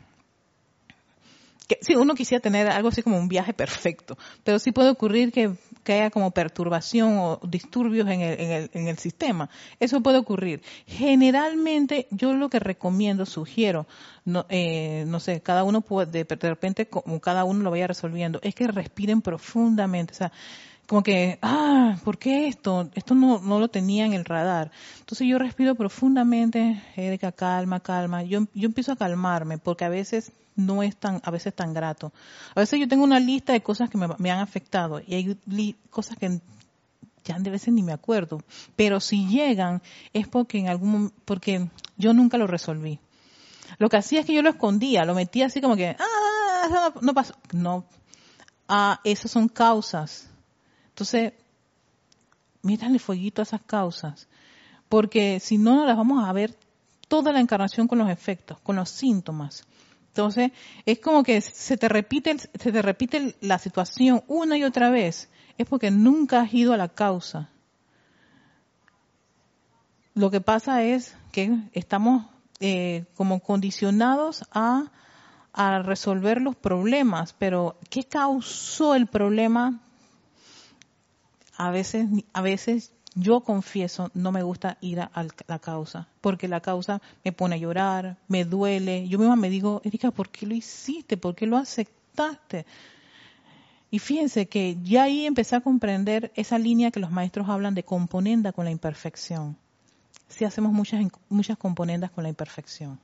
[1.70, 5.32] que sí, uno quisiera tener algo así como un viaje perfecto, pero sí puede ocurrir
[5.32, 5.56] que,
[5.86, 9.50] haya como perturbación o disturbios en el, en, el, en el sistema.
[9.80, 10.62] Eso puede ocurrir.
[10.86, 13.88] Generalmente yo lo que recomiendo, sugiero,
[14.26, 18.40] no, eh, no sé, cada uno puede, de, repente como cada uno lo vaya resolviendo,
[18.44, 20.14] es que respiren profundamente.
[20.14, 20.32] O sea,
[20.88, 22.90] como que, ah, ¿por qué esto?
[22.96, 24.72] Esto no, no lo tenía en el radar.
[25.00, 28.24] Entonces yo respiro profundamente, Erika, calma, calma.
[28.24, 32.12] Yo, yo empiezo a calmarme porque a veces no es tan, a veces tan grato.
[32.56, 36.18] A veces yo tengo una lista de cosas que me, han afectado y hay cosas
[36.18, 36.40] que
[37.24, 38.42] ya de veces ni me acuerdo,
[38.76, 39.82] pero si llegan
[40.14, 43.00] es porque en algún porque yo nunca lo resolví.
[43.78, 47.14] Lo que hacía es que yo lo escondía, lo metía así como que, ah, no,
[47.14, 47.36] pasó.
[47.52, 47.86] No,
[48.68, 50.28] ah, esas son causas.
[50.90, 51.34] Entonces,
[52.62, 54.28] mírale fueguito a esas causas,
[54.90, 56.58] porque si no, las vamos a ver
[57.08, 59.66] toda la encarnación con los efectos, con los síntomas.
[60.10, 60.52] Entonces,
[60.86, 65.30] es como que se te repite, se te repite la situación una y otra vez.
[65.58, 67.50] Es porque nunca has ido a la causa.
[70.16, 72.26] Lo que pasa es que estamos
[72.60, 74.92] eh, como condicionados a,
[75.54, 79.80] a resolver los problemas, pero ¿qué causó el problema?
[81.56, 85.12] A veces, a veces yo confieso, no me gusta ir a,
[85.48, 89.08] la causa, porque la causa me pone a llorar, me duele.
[89.08, 91.18] Yo misma me digo, Erika, ¿por qué lo hiciste?
[91.18, 92.66] ¿Por qué lo aceptaste?
[93.92, 97.84] Y fíjense que ya ahí empecé a comprender esa línea que los maestros hablan de
[97.84, 99.58] componenda con la imperfección.
[100.28, 103.00] Si hacemos muchas, muchas componendas con la imperfección.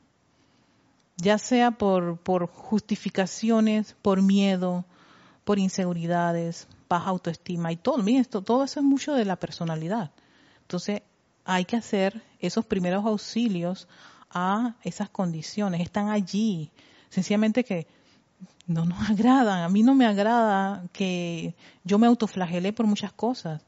[1.18, 4.86] Ya sea por, por justificaciones, por miedo,
[5.46, 8.00] por inseguridades, baja autoestima y todo.
[8.00, 10.12] Miren, esto, todo eso es mucho de la personalidad.
[10.62, 11.04] Entonces,
[11.46, 13.88] hay que hacer esos primeros auxilios
[14.32, 15.82] a esas condiciones.
[15.82, 16.72] Están allí.
[17.10, 17.88] Sencillamente que
[18.68, 19.62] no nos agradan.
[19.64, 23.64] A mí no me agrada que yo me autoflagelé por muchas cosas.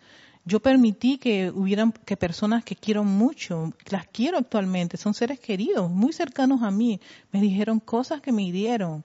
[0.45, 5.91] Yo permití que hubieran que personas que quiero mucho, las quiero actualmente, son seres queridos,
[5.91, 7.01] muy cercanos a mí,
[7.33, 9.03] me dijeron cosas que me hirieron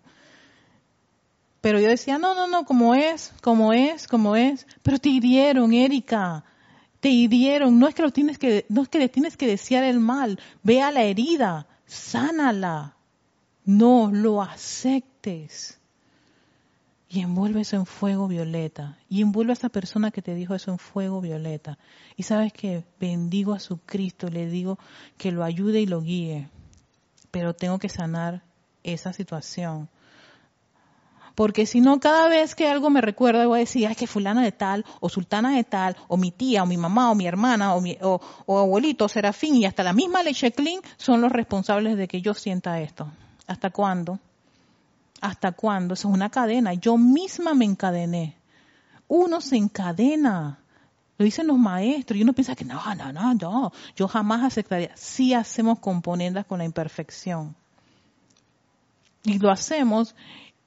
[1.63, 4.67] pero yo decía, no, no, no, como es, como es, como es.
[4.83, 6.45] Pero te hirieron, Erika.
[6.99, 7.79] Te hirieron.
[7.79, 10.41] No es que lo tienes que, no es que le tienes que desear el mal.
[10.65, 12.97] Ve a la herida, sánala.
[13.65, 15.79] No lo aceptes.
[17.09, 18.99] Y envuelve eso en fuego violeta.
[19.09, 21.79] Y envuelve a esa persona que te dijo eso en fuego violeta.
[22.17, 24.81] Y sabes que bendigo a su Cristo, le digo
[25.17, 26.49] que lo ayude y lo guíe.
[27.31, 28.43] Pero tengo que sanar
[28.83, 29.89] esa situación
[31.35, 34.43] porque si no, cada vez que algo me recuerda, voy a decir, ay, que fulana
[34.43, 37.75] de tal, o sultana de tal, o mi tía, o mi mamá, o mi hermana,
[37.75, 42.09] o, mi, o, abuelito, serafín, y hasta la misma leche clean son los responsables de
[42.09, 43.11] que yo sienta esto.
[43.47, 44.19] ¿Hasta cuándo?
[45.21, 45.95] ¿Hasta cuándo?
[45.95, 46.75] Eso es una cadena.
[46.75, 48.37] Yo misma me encadené.
[49.09, 50.59] Uno se encadena.
[51.19, 52.19] Lo dicen los maestros.
[52.19, 53.73] Y uno piensa que no, no, no, no.
[53.95, 54.91] Yo jamás aceptaría.
[54.97, 57.55] Sí hacemos componendas con la imperfección.
[59.25, 60.17] Y lo hacemos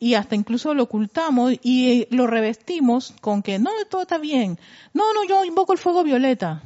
[0.05, 4.59] y hasta incluso lo ocultamos y eh, lo revestimos con que no, todo está bien.
[4.93, 6.61] No, no, yo invoco el fuego violeta.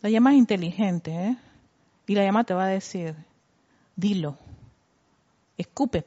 [0.00, 1.36] La llama es inteligente, ¿eh?
[2.06, 3.16] Y la llama te va a decir,
[3.96, 4.38] dilo,
[5.56, 6.04] escupe.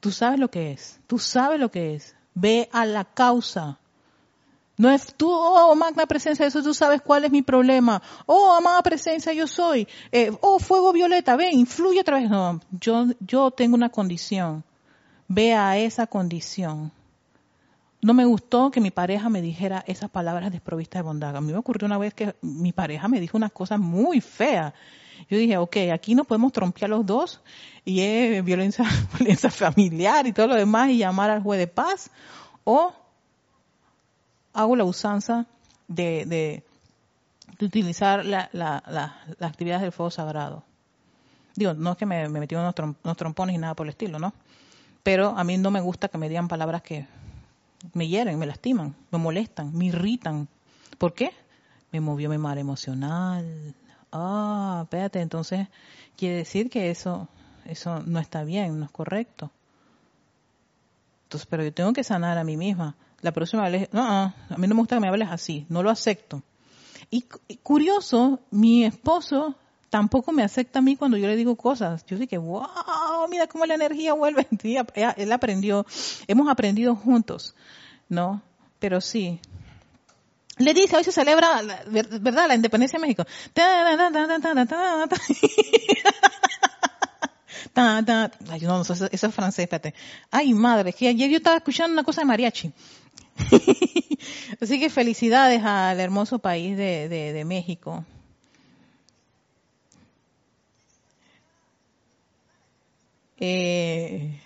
[0.00, 2.16] Tú sabes lo que es, tú sabes lo que es.
[2.32, 3.78] Ve a la causa.
[4.76, 8.02] No es tú, oh, magna presencia, eso tú sabes cuál es mi problema.
[8.26, 9.86] Oh, amada presencia, yo soy.
[10.10, 12.28] Eh, oh, fuego violeta, ven, influye otra vez.
[12.28, 14.64] No, yo, yo tengo una condición.
[15.28, 16.90] Ve a esa condición.
[18.02, 21.36] No me gustó que mi pareja me dijera esas palabras desprovistas de bondad.
[21.36, 24.74] A mí me ocurrió una vez que mi pareja me dijo unas cosas muy feas.
[25.30, 27.40] Yo dije, ok, aquí no podemos trompear los dos
[27.84, 28.84] y es violencia,
[29.18, 32.10] violencia familiar y todo lo demás y llamar al juez de paz.
[32.64, 32.92] O
[34.54, 35.46] hago la usanza
[35.88, 36.64] de, de,
[37.60, 40.64] utilizar la, la, las actividades del fuego sagrado.
[41.56, 44.18] Digo, no es que me, me metí unos, unos trompones y nada por el estilo,
[44.18, 44.32] ¿no?
[45.02, 47.06] Pero a mí no me gusta que me digan palabras que
[47.92, 50.48] me hieren, me lastiman, me molestan, me irritan.
[50.96, 51.32] ¿Por qué?
[51.92, 53.74] Me movió mi mar emocional.
[54.10, 55.68] Ah, espérate, entonces
[56.16, 57.28] quiere decir que eso,
[57.66, 59.50] eso no está bien, no es correcto.
[61.24, 64.66] Entonces, pero yo tengo que sanar a mí misma la próxima vez, no, a mí
[64.66, 66.42] no me gusta que me hables así, no lo acepto.
[67.10, 67.22] Y,
[67.62, 69.54] curioso, mi esposo
[69.88, 72.04] tampoco me acepta a mí cuando yo le digo cosas.
[72.04, 72.68] Yo dije, wow,
[73.30, 74.46] mira cómo la energía vuelve.
[75.16, 75.86] Él aprendió,
[76.26, 77.54] hemos aprendido juntos,
[78.10, 78.42] ¿no?
[78.78, 79.40] Pero sí.
[80.58, 81.62] Le dice, hoy se celebra,
[82.20, 82.48] ¿verdad?
[82.48, 83.24] La independencia de México.
[87.74, 89.94] Ay, no, eso, eso, es francés, espérate.
[90.30, 92.72] Ay, madre, que ayer yo estaba escuchando una cosa de mariachi.
[94.60, 98.04] Así que felicidades al hermoso país de, de, México.
[103.38, 104.40] Eh,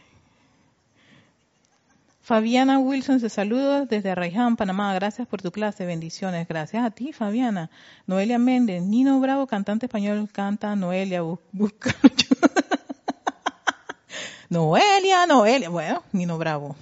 [2.28, 4.92] Fabiana Wilson se saluda desde Arraiján, Panamá.
[4.92, 6.46] Gracias por tu clase, bendiciones.
[6.46, 7.70] Gracias a ti, Fabiana.
[8.06, 11.22] Noelia Méndez, Nino Bravo, cantante español, canta Noelia,
[11.52, 11.94] busca.
[14.50, 15.70] Noelia, Noelia.
[15.70, 16.76] Bueno, Nino Bravo.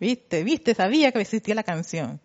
[0.00, 2.20] Viste, viste, sabía que existía la canción.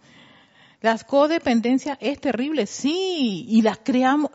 [0.81, 4.31] Las codependencias es terrible, sí, y las creamos,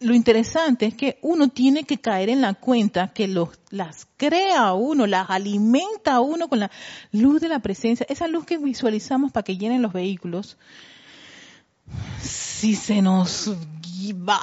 [0.00, 4.72] lo interesante es que uno tiene que caer en la cuenta que los, las crea
[4.74, 6.70] uno, las alimenta uno con la
[7.12, 10.58] luz de la presencia, esa luz que visualizamos para que llenen los vehículos.
[12.20, 13.54] Si se nos
[14.12, 14.40] va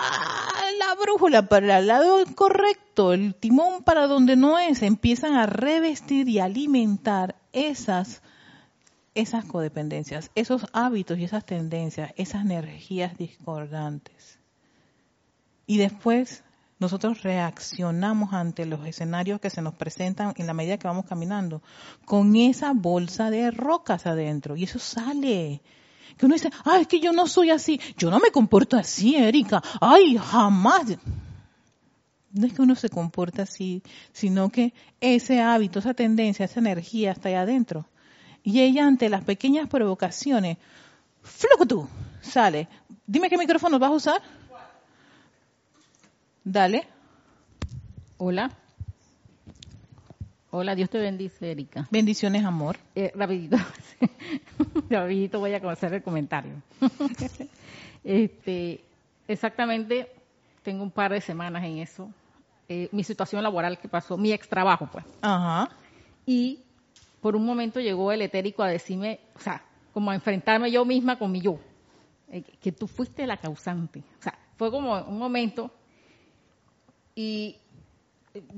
[0.79, 6.29] la brújula para el lado correcto, el timón para donde no es, empiezan a revestir
[6.29, 8.21] y alimentar esas
[9.15, 14.39] esas codependencias, esos hábitos y esas tendencias, esas energías discordantes.
[15.65, 16.43] Y después
[16.79, 21.61] nosotros reaccionamos ante los escenarios que se nos presentan en la medida que vamos caminando,
[22.05, 24.55] con esa bolsa de rocas adentro.
[24.55, 25.61] Y eso sale.
[26.17, 29.15] Que uno dice, ay, es que yo no soy así, yo no me comporto así,
[29.15, 30.97] Erika, ay, jamás.
[32.33, 37.11] No es que uno se comporte así, sino que ese hábito, esa tendencia, esa energía
[37.11, 37.85] está ahí adentro.
[38.43, 40.57] Y ella ante las pequeñas provocaciones,
[41.67, 41.87] tú
[42.21, 42.67] sale.
[43.05, 44.21] Dime qué micrófono vas a usar.
[46.43, 46.87] Dale.
[48.17, 48.51] Hola.
[50.49, 51.87] Hola, Dios te bendice, Erika.
[51.89, 52.77] Bendiciones, amor.
[52.95, 53.57] Eh, rapidito,
[54.89, 56.53] rapidito voy a comenzar el comentario.
[58.03, 58.81] este,
[59.27, 60.11] exactamente,
[60.61, 62.11] tengo un par de semanas en eso.
[62.75, 65.05] Eh, mi situación laboral que pasó, mi ex trabajo, pues.
[65.21, 65.69] Ajá.
[66.25, 66.59] Y
[67.21, 69.63] por un momento llegó el etérico a decirme, o sea,
[69.93, 71.59] como a enfrentarme yo misma con mi yo,
[72.31, 73.99] eh, que tú fuiste la causante.
[74.19, 75.69] O sea, fue como un momento
[77.13, 77.57] y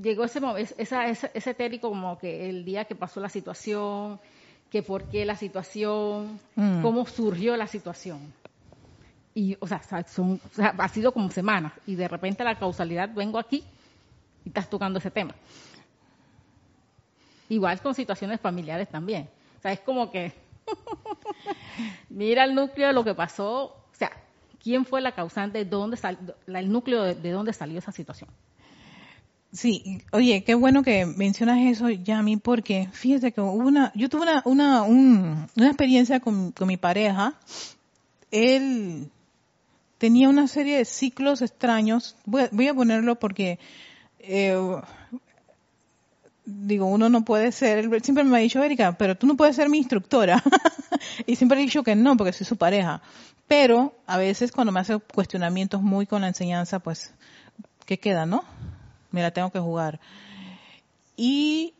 [0.02, 0.40] llegó ese,
[0.78, 4.18] esa, ese, ese etérico como que el día que pasó la situación,
[4.70, 6.80] que por qué la situación, mm.
[6.80, 8.32] cómo surgió la situación.
[9.34, 13.62] Y, o sea, son, ha sido como semanas y de repente la causalidad vengo aquí
[14.46, 15.34] y estás tocando ese tema.
[17.50, 19.28] Igual con situaciones familiares también.
[19.58, 20.32] O sea, es como que
[22.08, 24.10] mira el núcleo de lo que pasó, o sea,
[24.62, 25.98] quién fue la causante, de dónde
[26.46, 28.30] el núcleo de dónde salió esa situación.
[29.52, 34.22] Sí, oye, qué bueno que mencionas eso, Yami, porque fíjate que hubo una, yo tuve
[34.22, 37.34] una, una, una experiencia con, mi pareja.
[38.30, 39.08] Él
[39.96, 42.16] tenía una serie de ciclos extraños.
[42.26, 43.58] Voy, a ponerlo porque,
[44.26, 44.80] eh,
[46.44, 49.68] digo, uno no puede ser, siempre me ha dicho, Erika, pero tú no puedes ser
[49.68, 50.42] mi instructora.
[51.26, 53.02] y siempre he dicho que no, porque soy su pareja.
[53.48, 57.12] Pero a veces cuando me hace cuestionamientos muy con la enseñanza, pues,
[57.84, 58.44] ¿qué queda, no?
[59.16, 59.98] me la tengo que jugar.
[61.16, 61.72] Y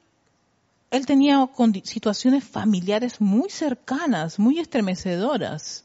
[0.90, 1.46] él tenía
[1.84, 5.84] situaciones familiares muy cercanas, muy estremecedoras.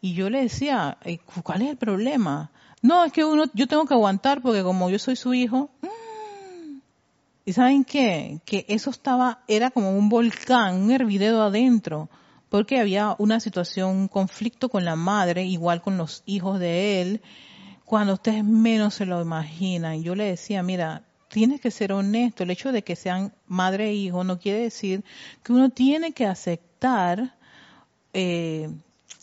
[0.00, 0.98] Y yo le decía,
[1.44, 2.50] ¿cuál es el problema?
[2.82, 6.78] No, es que uno, yo tengo que aguantar porque como yo soy su hijo, mm".
[7.44, 12.08] y saben qué, que eso estaba, era como un volcán, un hervidero adentro,
[12.48, 17.20] porque había una situación, un conflicto con la madre, igual con los hijos de él,
[17.84, 20.02] cuando ustedes menos se lo imaginan.
[20.02, 22.42] Yo le decía, mira, tienes que ser honesto.
[22.42, 25.04] El hecho de que sean madre e hijo no quiere decir
[25.42, 27.34] que uno tiene que aceptar
[28.12, 28.70] eh,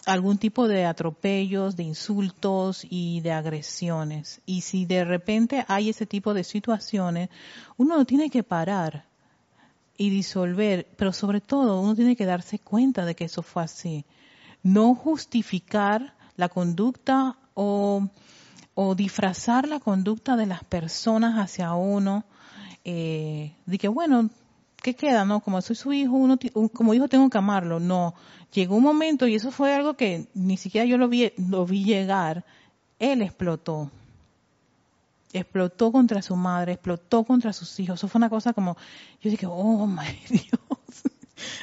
[0.06, 4.42] algún tipo de atropellos, de insultos y de agresiones.
[4.46, 7.30] Y si de repente hay ese tipo de situaciones,
[7.78, 9.06] uno tiene que parar
[9.98, 14.06] y disolver, pero sobre todo uno tiene que darse cuenta de que eso fue así.
[14.64, 18.10] No justificar la conducta o
[18.76, 22.26] o disfrazar la conducta de las personas hacia uno,
[22.84, 24.30] eh, de que bueno,
[24.86, 25.26] ¿qué queda?
[25.26, 26.38] No, como soy su hijo, uno,
[26.72, 27.80] como hijo tengo que amarlo.
[27.80, 28.14] No,
[28.54, 31.84] llegó un momento y eso fue algo que ni siquiera yo lo vi, lo vi
[31.84, 32.46] llegar.
[33.00, 33.90] Él explotó.
[35.34, 38.00] Explotó contra su madre, explotó contra sus hijos.
[38.00, 38.78] Eso fue una cosa como,
[39.22, 40.75] yo dije, oh my Dios.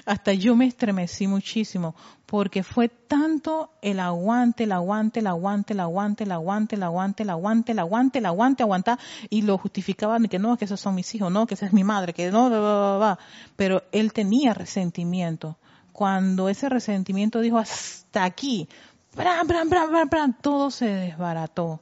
[0.07, 1.95] Hasta yo me estremecí muchísimo,
[2.27, 7.23] porque fue tanto el aguante, el aguante, el aguante, el aguante, el aguante, el aguante,
[7.23, 8.99] el aguante, el aguante, el aguante, aguantar,
[9.31, 11.85] y lo justificaban que no, que esos son mis hijos, no, que esa es mi
[11.85, 13.19] madre, que no, bla,
[13.57, 15.57] pero él tenía resentimiento.
[15.93, 18.69] Cuando ese resentimiento dijo hasta aquí,
[19.15, 21.81] bran, bran, bran, bran, todo se desbarató.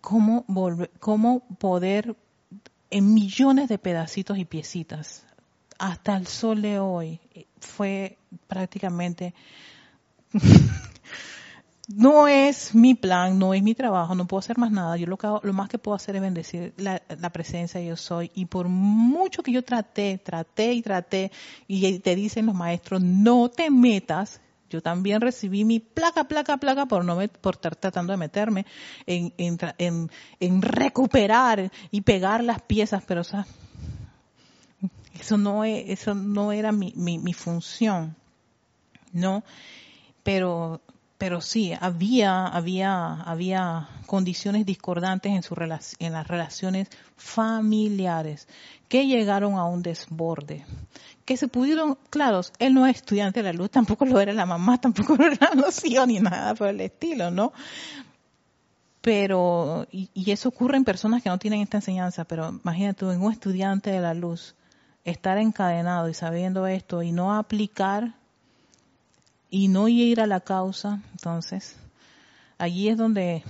[0.00, 2.16] ¿Cómo, volver, ¿Cómo poder
[2.90, 5.27] en millones de pedacitos y piecitas
[5.78, 7.20] hasta el sol de hoy
[7.60, 9.34] fue prácticamente
[11.88, 14.96] no es mi plan, no es mi trabajo, no puedo hacer más nada.
[14.96, 17.00] Yo lo, que lo más que puedo hacer es bendecir la,
[17.30, 18.30] presencia de yo soy.
[18.34, 21.32] Y por mucho que yo traté, traté y traté,
[21.66, 26.84] y te dicen los maestros, no te metas, yo también recibí mi placa, placa, placa
[26.84, 28.66] por no por estar tratando de meterme
[29.06, 30.10] en, en,
[30.40, 33.24] en, recuperar y pegar las piezas, pero o
[35.18, 38.16] eso no, es, eso no era mi, mi, función,
[39.12, 39.42] ¿no?
[40.22, 40.80] Pero,
[41.16, 45.54] pero sí, había, había, había condiciones discordantes en, su
[45.98, 48.46] en las relaciones familiares
[48.88, 50.64] que llegaron a un desborde,
[51.24, 54.46] que se pudieron, claro, él no es estudiante de la luz, tampoco lo era la
[54.46, 57.52] mamá, tampoco lo era los hijos ni nada por el estilo, ¿no?
[59.00, 63.10] Pero, y, y eso ocurre en personas que no tienen esta enseñanza, pero imagínate tú,
[63.10, 64.54] en un estudiante de la luz,
[65.10, 68.14] estar encadenado y sabiendo esto y no aplicar
[69.50, 71.76] y no ir a la causa, entonces
[72.58, 73.42] allí es donde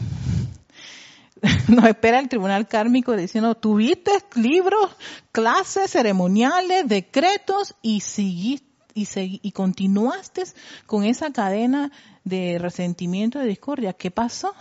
[1.68, 4.90] nos espera el tribunal kármico diciendo, tuviste libros,
[5.32, 9.06] clases, ceremoniales, decretos y seguiste y,
[9.42, 10.42] y continuaste
[10.86, 11.92] con esa cadena
[12.24, 13.92] de resentimiento, de discordia.
[13.92, 14.52] ¿Qué pasó?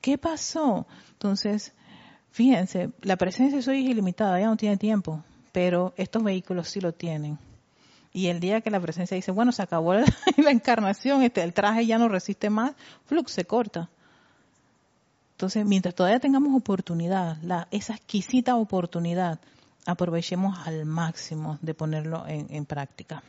[0.00, 0.86] ¿Qué pasó?
[1.12, 1.73] Entonces,
[2.34, 5.22] Fíjense, la presencia de soy es ilimitada, ya no tiene tiempo,
[5.52, 7.38] pero estos vehículos sí lo tienen.
[8.12, 11.86] Y el día que la presencia dice, bueno, se acabó la, encarnación, este, el traje
[11.86, 12.72] ya no resiste más,
[13.06, 13.88] flux se corta.
[15.36, 19.38] Entonces, mientras todavía tengamos oportunidad, la, esa exquisita oportunidad,
[19.86, 23.22] aprovechemos al máximo de ponerlo en, práctica.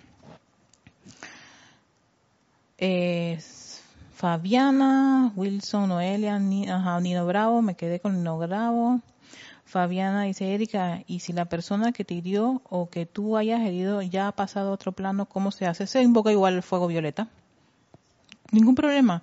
[4.16, 9.01] Fabiana, Wilson, Noelia, Nino Bravo, me quedé con Nino Bravo.
[9.66, 14.01] Fabiana dice, Erika, y si la persona que te hirió o que tú hayas herido
[14.01, 15.86] ya ha pasado a otro plano, ¿cómo se hace?
[15.86, 17.28] Se invoca igual el fuego violeta.
[18.51, 19.22] Ningún problema.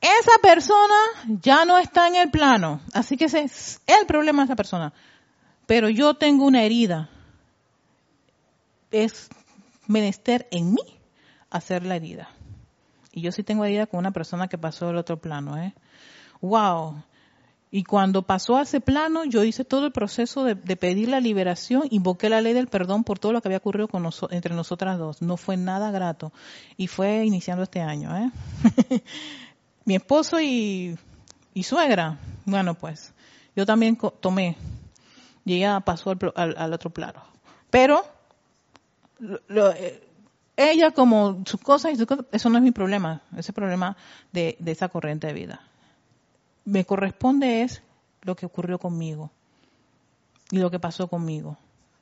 [0.00, 0.94] Esa persona
[1.28, 4.92] ya no está en el plano, así que ese es el problema de esa persona.
[5.66, 7.08] Pero yo tengo una herida.
[8.90, 9.28] Es
[9.86, 10.82] menester en mí
[11.48, 12.28] hacer la herida.
[13.16, 15.72] Y yo sí tengo herida con una persona que pasó del otro plano, ¿eh?
[16.42, 17.02] ¡Wow!
[17.70, 21.84] Y cuando pasó a ese plano, yo hice todo el proceso de, pedir la liberación,
[21.88, 25.22] invoqué la ley del perdón por todo lo que había ocurrido con entre nosotras dos.
[25.22, 26.30] No fue nada grato.
[26.76, 28.30] Y fue iniciando este año, ¿eh?
[29.86, 30.98] Mi esposo y,
[31.54, 33.14] y suegra, bueno, pues,
[33.56, 34.58] yo también tomé.
[35.46, 37.22] Y pasó al, otro plano.
[37.70, 38.04] Pero,
[39.48, 40.05] lo, eh,
[40.56, 43.96] ella como sus cosas y eso no es mi problema, ese problema
[44.32, 45.60] de, esa corriente de vida.
[46.64, 47.82] Me corresponde es
[48.22, 49.30] lo que ocurrió conmigo
[50.50, 51.58] y lo que pasó conmigo.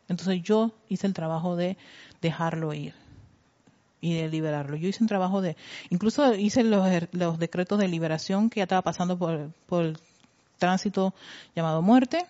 [0.09, 1.77] Entonces yo hice el trabajo de
[2.23, 2.95] dejarlo ir
[4.01, 4.77] y de liberarlo.
[4.77, 5.57] Yo hice un trabajo de,
[5.91, 9.99] incluso hice los, los decretos de liberación que ya estaba pasando por, por el
[10.59, 11.15] tránsito
[11.57, 12.25] llamado muerte,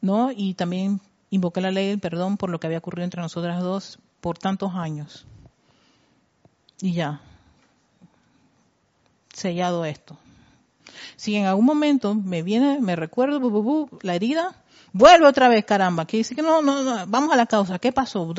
[0.00, 0.30] ¿no?
[0.34, 1.00] Y también
[1.30, 4.72] invoqué la ley del perdón por lo que había ocurrido entre nosotras dos por tantos
[4.74, 5.26] años.
[6.80, 7.20] Y ya,
[9.34, 10.16] sellado esto.
[11.16, 14.64] Si en algún momento me viene, me recuerdo, la herida,
[14.94, 17.92] vuelve otra vez, caramba, que dice que no, no, no, vamos a la causa, ¿qué
[17.92, 18.32] pasó?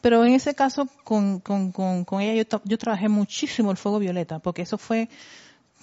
[0.00, 4.00] pero en ese caso, con, con, con, con ella yo, yo, trabajé muchísimo el fuego
[4.00, 5.08] violeta, porque eso fue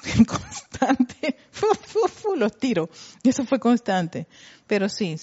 [0.28, 1.38] constante,
[2.36, 2.90] los tiros,
[3.24, 4.28] eso fue constante.
[4.68, 5.16] Pero sí,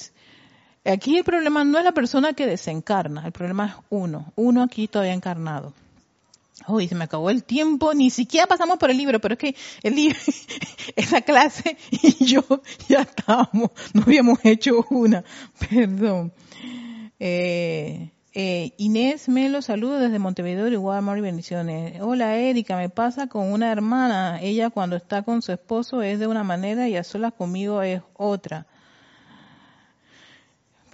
[0.85, 4.87] Aquí el problema no es la persona que desencarna, el problema es uno, uno aquí
[4.87, 5.73] todavía encarnado.
[6.69, 9.57] Uy, se me acabó el tiempo, ni siquiera pasamos por el libro, pero es que
[9.83, 10.19] el libro,
[10.97, 12.45] esa clase y yo
[12.89, 15.25] ya estábamos, no habíamos hecho una,
[15.71, 16.33] perdón.
[17.19, 22.01] Eh, eh, Inés Melo, saludo desde Montevideo, igual amor y bendiciones.
[22.03, 26.27] Hola Erika, me pasa con una hermana, ella cuando está con su esposo es de
[26.27, 28.67] una manera y a solas conmigo es otra.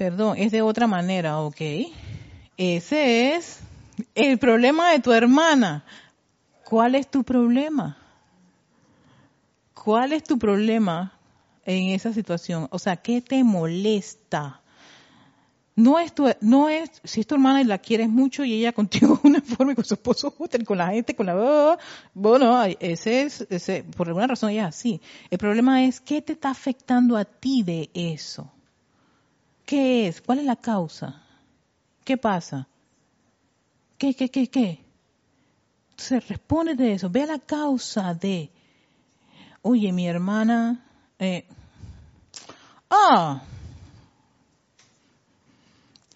[0.00, 1.60] Perdón, es de otra manera, ¿ok?
[2.56, 3.60] Ese es
[4.14, 5.84] el problema de tu hermana.
[6.64, 7.98] ¿Cuál es tu problema?
[9.74, 11.12] ¿Cuál es tu problema
[11.66, 12.66] en esa situación?
[12.70, 14.62] O sea, ¿qué te molesta?
[15.76, 18.72] No es tu, no es, si es tu hermana y la quieres mucho y ella
[18.72, 20.34] contigo de una forma y con su esposo
[20.66, 21.78] con la gente, con la,
[22.14, 25.02] bueno, ese es, ese, por alguna razón ella es así.
[25.28, 28.50] El problema es, ¿qué te está afectando a ti de eso?
[29.70, 30.20] ¿Qué es?
[30.20, 31.22] ¿Cuál es la causa?
[32.04, 32.66] ¿Qué pasa?
[33.98, 34.80] ¿Qué, qué, qué, qué?
[35.90, 38.50] Entonces responde de eso, ve a la causa de,
[39.62, 40.84] oye, mi hermana,
[41.20, 41.46] eh,
[42.90, 43.42] ah,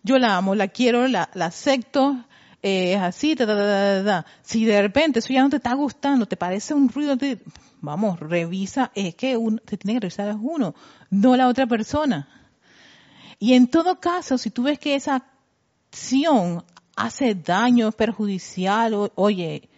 [0.02, 2.24] yo la amo, la quiero, la, acepto,
[2.60, 3.36] eh, es así,
[4.42, 7.16] si de repente eso ya no te está gustando, te parece un ruido,
[7.80, 10.74] vamos, revisa, es que uno, te tiene que revisar es uno,
[11.08, 12.26] no la otra persona.
[13.44, 15.22] Y en todo caso, si tú ves que esa
[15.90, 16.64] acción
[16.96, 19.68] hace daño, es perjudicial, oye,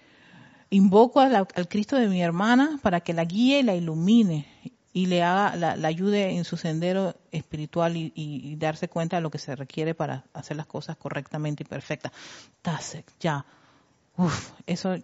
[0.71, 4.47] invoco al Cristo de mi hermana para que la guíe y la ilumine
[4.93, 9.39] y le haga, la, ayude en su sendero espiritual y, darse cuenta de lo que
[9.39, 12.12] se requiere para hacer las cosas correctamente y perfectas.
[13.19, 13.45] ya.
[14.17, 14.95] Uf, eso.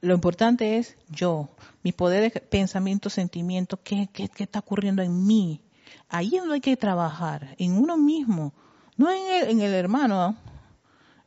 [0.00, 1.50] Lo importante es yo,
[1.84, 5.62] mi poder de pensamiento, sentimiento, ¿qué, qué, qué está ocurriendo en mí?
[6.08, 8.52] Ahí es donde hay que trabajar, en uno mismo,
[8.96, 10.36] no en el, hermano.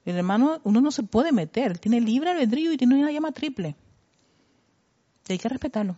[0.05, 3.76] El hermano, uno no se puede meter, tiene libre albedrío y tiene una llama triple.
[5.28, 5.95] Y hay que respetarlo.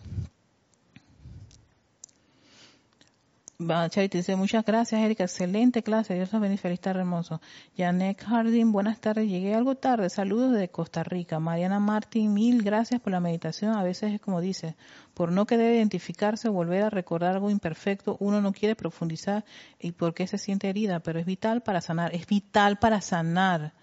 [3.59, 5.23] Charity dice, muchas gracias, Erika.
[5.23, 6.15] Excelente clase.
[6.15, 6.61] Dios los bendiga.
[6.61, 7.39] Feliz tarde, hermoso.
[7.77, 9.29] Janet Harding, buenas tardes.
[9.29, 10.09] Llegué algo tarde.
[10.09, 11.39] Saludos de Costa Rica.
[11.39, 13.75] Mariana Martín, mil gracias por la meditación.
[13.75, 14.75] A veces es como dice,
[15.13, 19.45] por no querer identificarse o volver a recordar algo imperfecto, uno no quiere profundizar
[19.79, 22.13] y por qué se siente herida, pero es vital para sanar.
[22.15, 23.73] Es vital para sanar.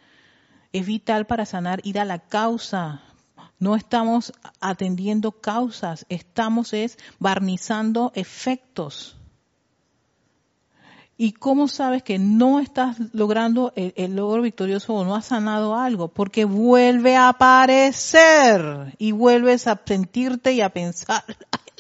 [0.73, 3.03] Es vital para sanar, ir a la causa,
[3.59, 9.20] no estamos atendiendo causas, estamos es barnizando efectos.
[11.23, 16.09] ¿Y cómo sabes que no estás logrando el, logro victorioso o no has sanado algo?
[16.09, 21.35] Porque vuelve a aparecer y vuelves a sentirte y a pensar de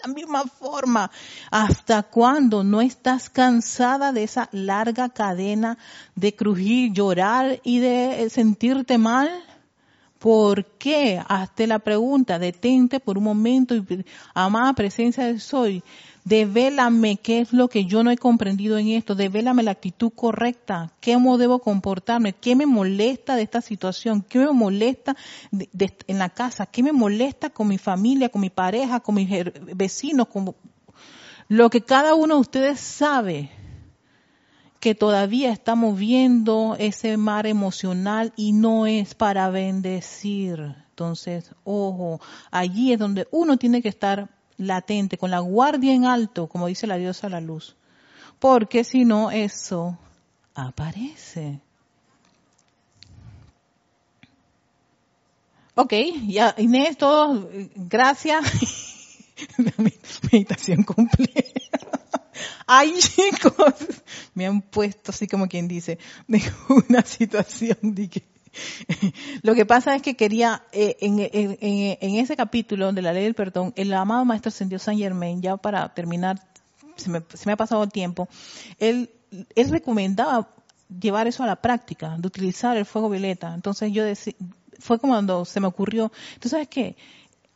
[0.04, 1.10] la misma forma.
[1.50, 5.78] ¿Hasta cuándo no estás cansada de esa larga cadena
[6.14, 9.30] de crujir, llorar y de sentirte mal?
[10.18, 11.18] ¿Por qué?
[11.26, 15.82] Hazte la pregunta, detente por un momento y amada presencia del soy
[16.24, 20.92] devélame qué es lo que yo no he comprendido en esto, devélame la actitud correcta,
[21.04, 25.16] cómo debo comportarme, qué me molesta de esta situación, qué me molesta
[25.52, 29.28] en la casa, qué me molesta con mi familia, con mi pareja, con mis
[29.74, 30.54] vecinos, con
[31.48, 33.50] lo que cada uno de ustedes sabe
[34.80, 40.74] que todavía estamos viendo ese mar emocional y no es para bendecir.
[40.88, 44.30] Entonces, ojo, allí es donde uno tiene que estar
[44.60, 47.76] latente, con la guardia en alto, como dice la diosa la luz.
[48.38, 49.98] Porque si no, eso
[50.54, 51.60] aparece.
[55.74, 55.92] Ok,
[56.26, 58.44] ya Inés, todo, gracias.
[60.32, 61.60] Meditación completa.
[62.66, 63.74] Ay, chicos,
[64.34, 65.98] me han puesto así como quien dice,
[66.28, 66.42] de
[66.88, 68.29] una situación de que
[69.42, 73.72] Lo que pasa es que quería, eh, en, ese capítulo de la ley del perdón,
[73.76, 76.40] el amado Maestro Ascendió San Germain, ya para terminar,
[76.96, 78.28] se me, ha pasado el tiempo,
[78.78, 79.10] él,
[79.54, 80.48] recomendaba
[81.00, 83.54] llevar eso a la práctica, de utilizar el fuego violeta.
[83.54, 84.34] Entonces yo decía,
[84.78, 86.10] fue como cuando se me ocurrió,
[86.40, 86.96] tú sabes que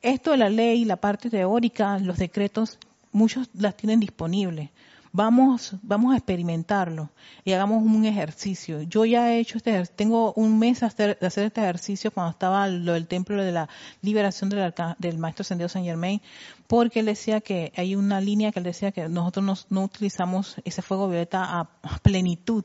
[0.02, 2.78] esto de la ley, la parte teórica, los decretos,
[3.10, 4.70] muchos las tienen disponibles
[5.14, 7.08] vamos, vamos a experimentarlo
[7.44, 8.82] y hagamos un ejercicio.
[8.82, 12.66] Yo ya he hecho este ejercicio, tengo un mes de hacer, este ejercicio cuando estaba
[12.66, 13.68] lo del templo de la
[14.02, 16.20] liberación del, Maestro Ascendido San Germain,
[16.66, 20.82] porque él decía que hay una línea que él decía que nosotros no, utilizamos ese
[20.82, 22.64] fuego violeta a plenitud.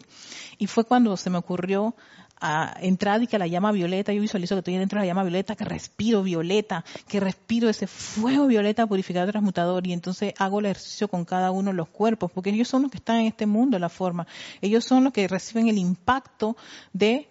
[0.58, 1.96] Y fue cuando se me ocurrió
[2.42, 5.24] a entrar y que la llama violeta, yo visualizo que estoy dentro de la llama
[5.24, 10.68] violeta, que respiro violeta, que respiro ese fuego violeta purificador transmutador y entonces hago el
[10.68, 13.46] ejercicio con cada uno de los cuerpos, porque ellos son los que están en este
[13.46, 14.28] mundo, la forma,
[14.62, 16.56] ellos son los que reciben el impacto
[16.94, 17.28] de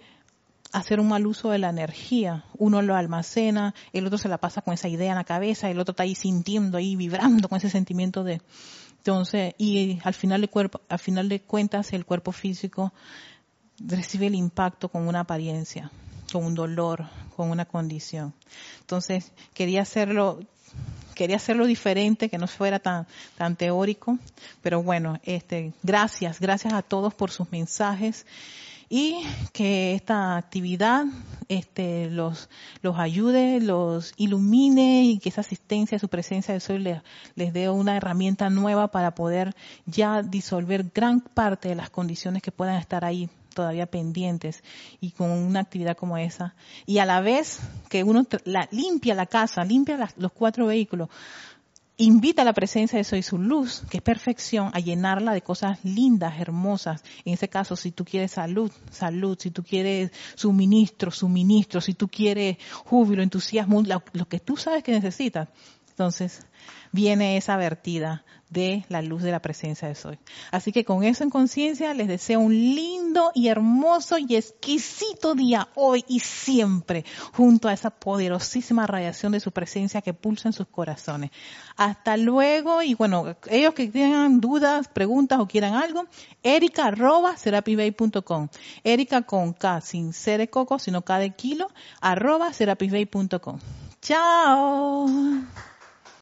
[0.73, 2.45] hacer un mal uso de la energía.
[2.59, 5.81] Uno lo almacena, el otro se la pasa con esa idea en la cabeza, el
[5.81, 8.43] otro está ahí sintiendo, ahí vibrando con ese sentimiento de,
[8.99, 12.93] entonces, y al final de cuerpo, al final de cuentas, el cuerpo físico
[13.81, 15.91] recibe el impacto con una apariencia,
[16.33, 17.07] con un dolor,
[17.37, 18.35] con una condición.
[18.81, 20.41] Entonces, quería hacerlo,
[21.15, 23.07] quería hacerlo diferente, que no fuera tan,
[23.37, 24.19] tan teórico,
[24.63, 28.27] pero bueno, este, gracias, gracias a todos por sus mensajes
[28.91, 29.23] y
[29.53, 31.05] que esta actividad
[31.49, 32.49] este, los,
[32.83, 37.03] los ayude, los ilumine y que esa asistencia, su presencia de sol les,
[37.35, 42.51] les dé una herramienta nueva para poder ya disolver gran parte de las condiciones que
[42.51, 44.63] puedan estar ahí todavía pendientes
[45.01, 46.55] y con una actividad como esa.
[46.87, 47.59] Y a la vez
[47.89, 51.09] que uno la, limpia la casa, limpia los cuatro vehículos,
[51.97, 55.85] invita a la presencia de Soy su luz, que es perfección, a llenarla de cosas
[55.85, 57.03] lindas, hermosas.
[57.25, 59.37] En ese caso, si tú quieres salud, salud.
[59.41, 61.81] Si tú quieres suministro, suministro.
[61.81, 65.49] Si tú quieres júbilo, entusiasmo, lo, lo que tú sabes que necesitas.
[65.99, 66.47] Entonces,
[66.93, 70.17] viene esa vertida de la luz de la presencia de Soy.
[70.53, 75.67] Así que con eso en conciencia les deseo un lindo y hermoso y exquisito día
[75.75, 80.69] hoy y siempre junto a esa poderosísima radiación de su presencia que pulsa en sus
[80.69, 81.33] corazones.
[81.77, 86.07] Hasta luego y bueno, ellos que tengan dudas, preguntas o quieran algo,
[86.45, 88.49] erica arroba serapibay.com.
[88.85, 91.69] Erika con K, sin C de coco, sino K de kilo,
[92.01, 93.59] arroba serapisbay.com.
[94.01, 95.07] Chao.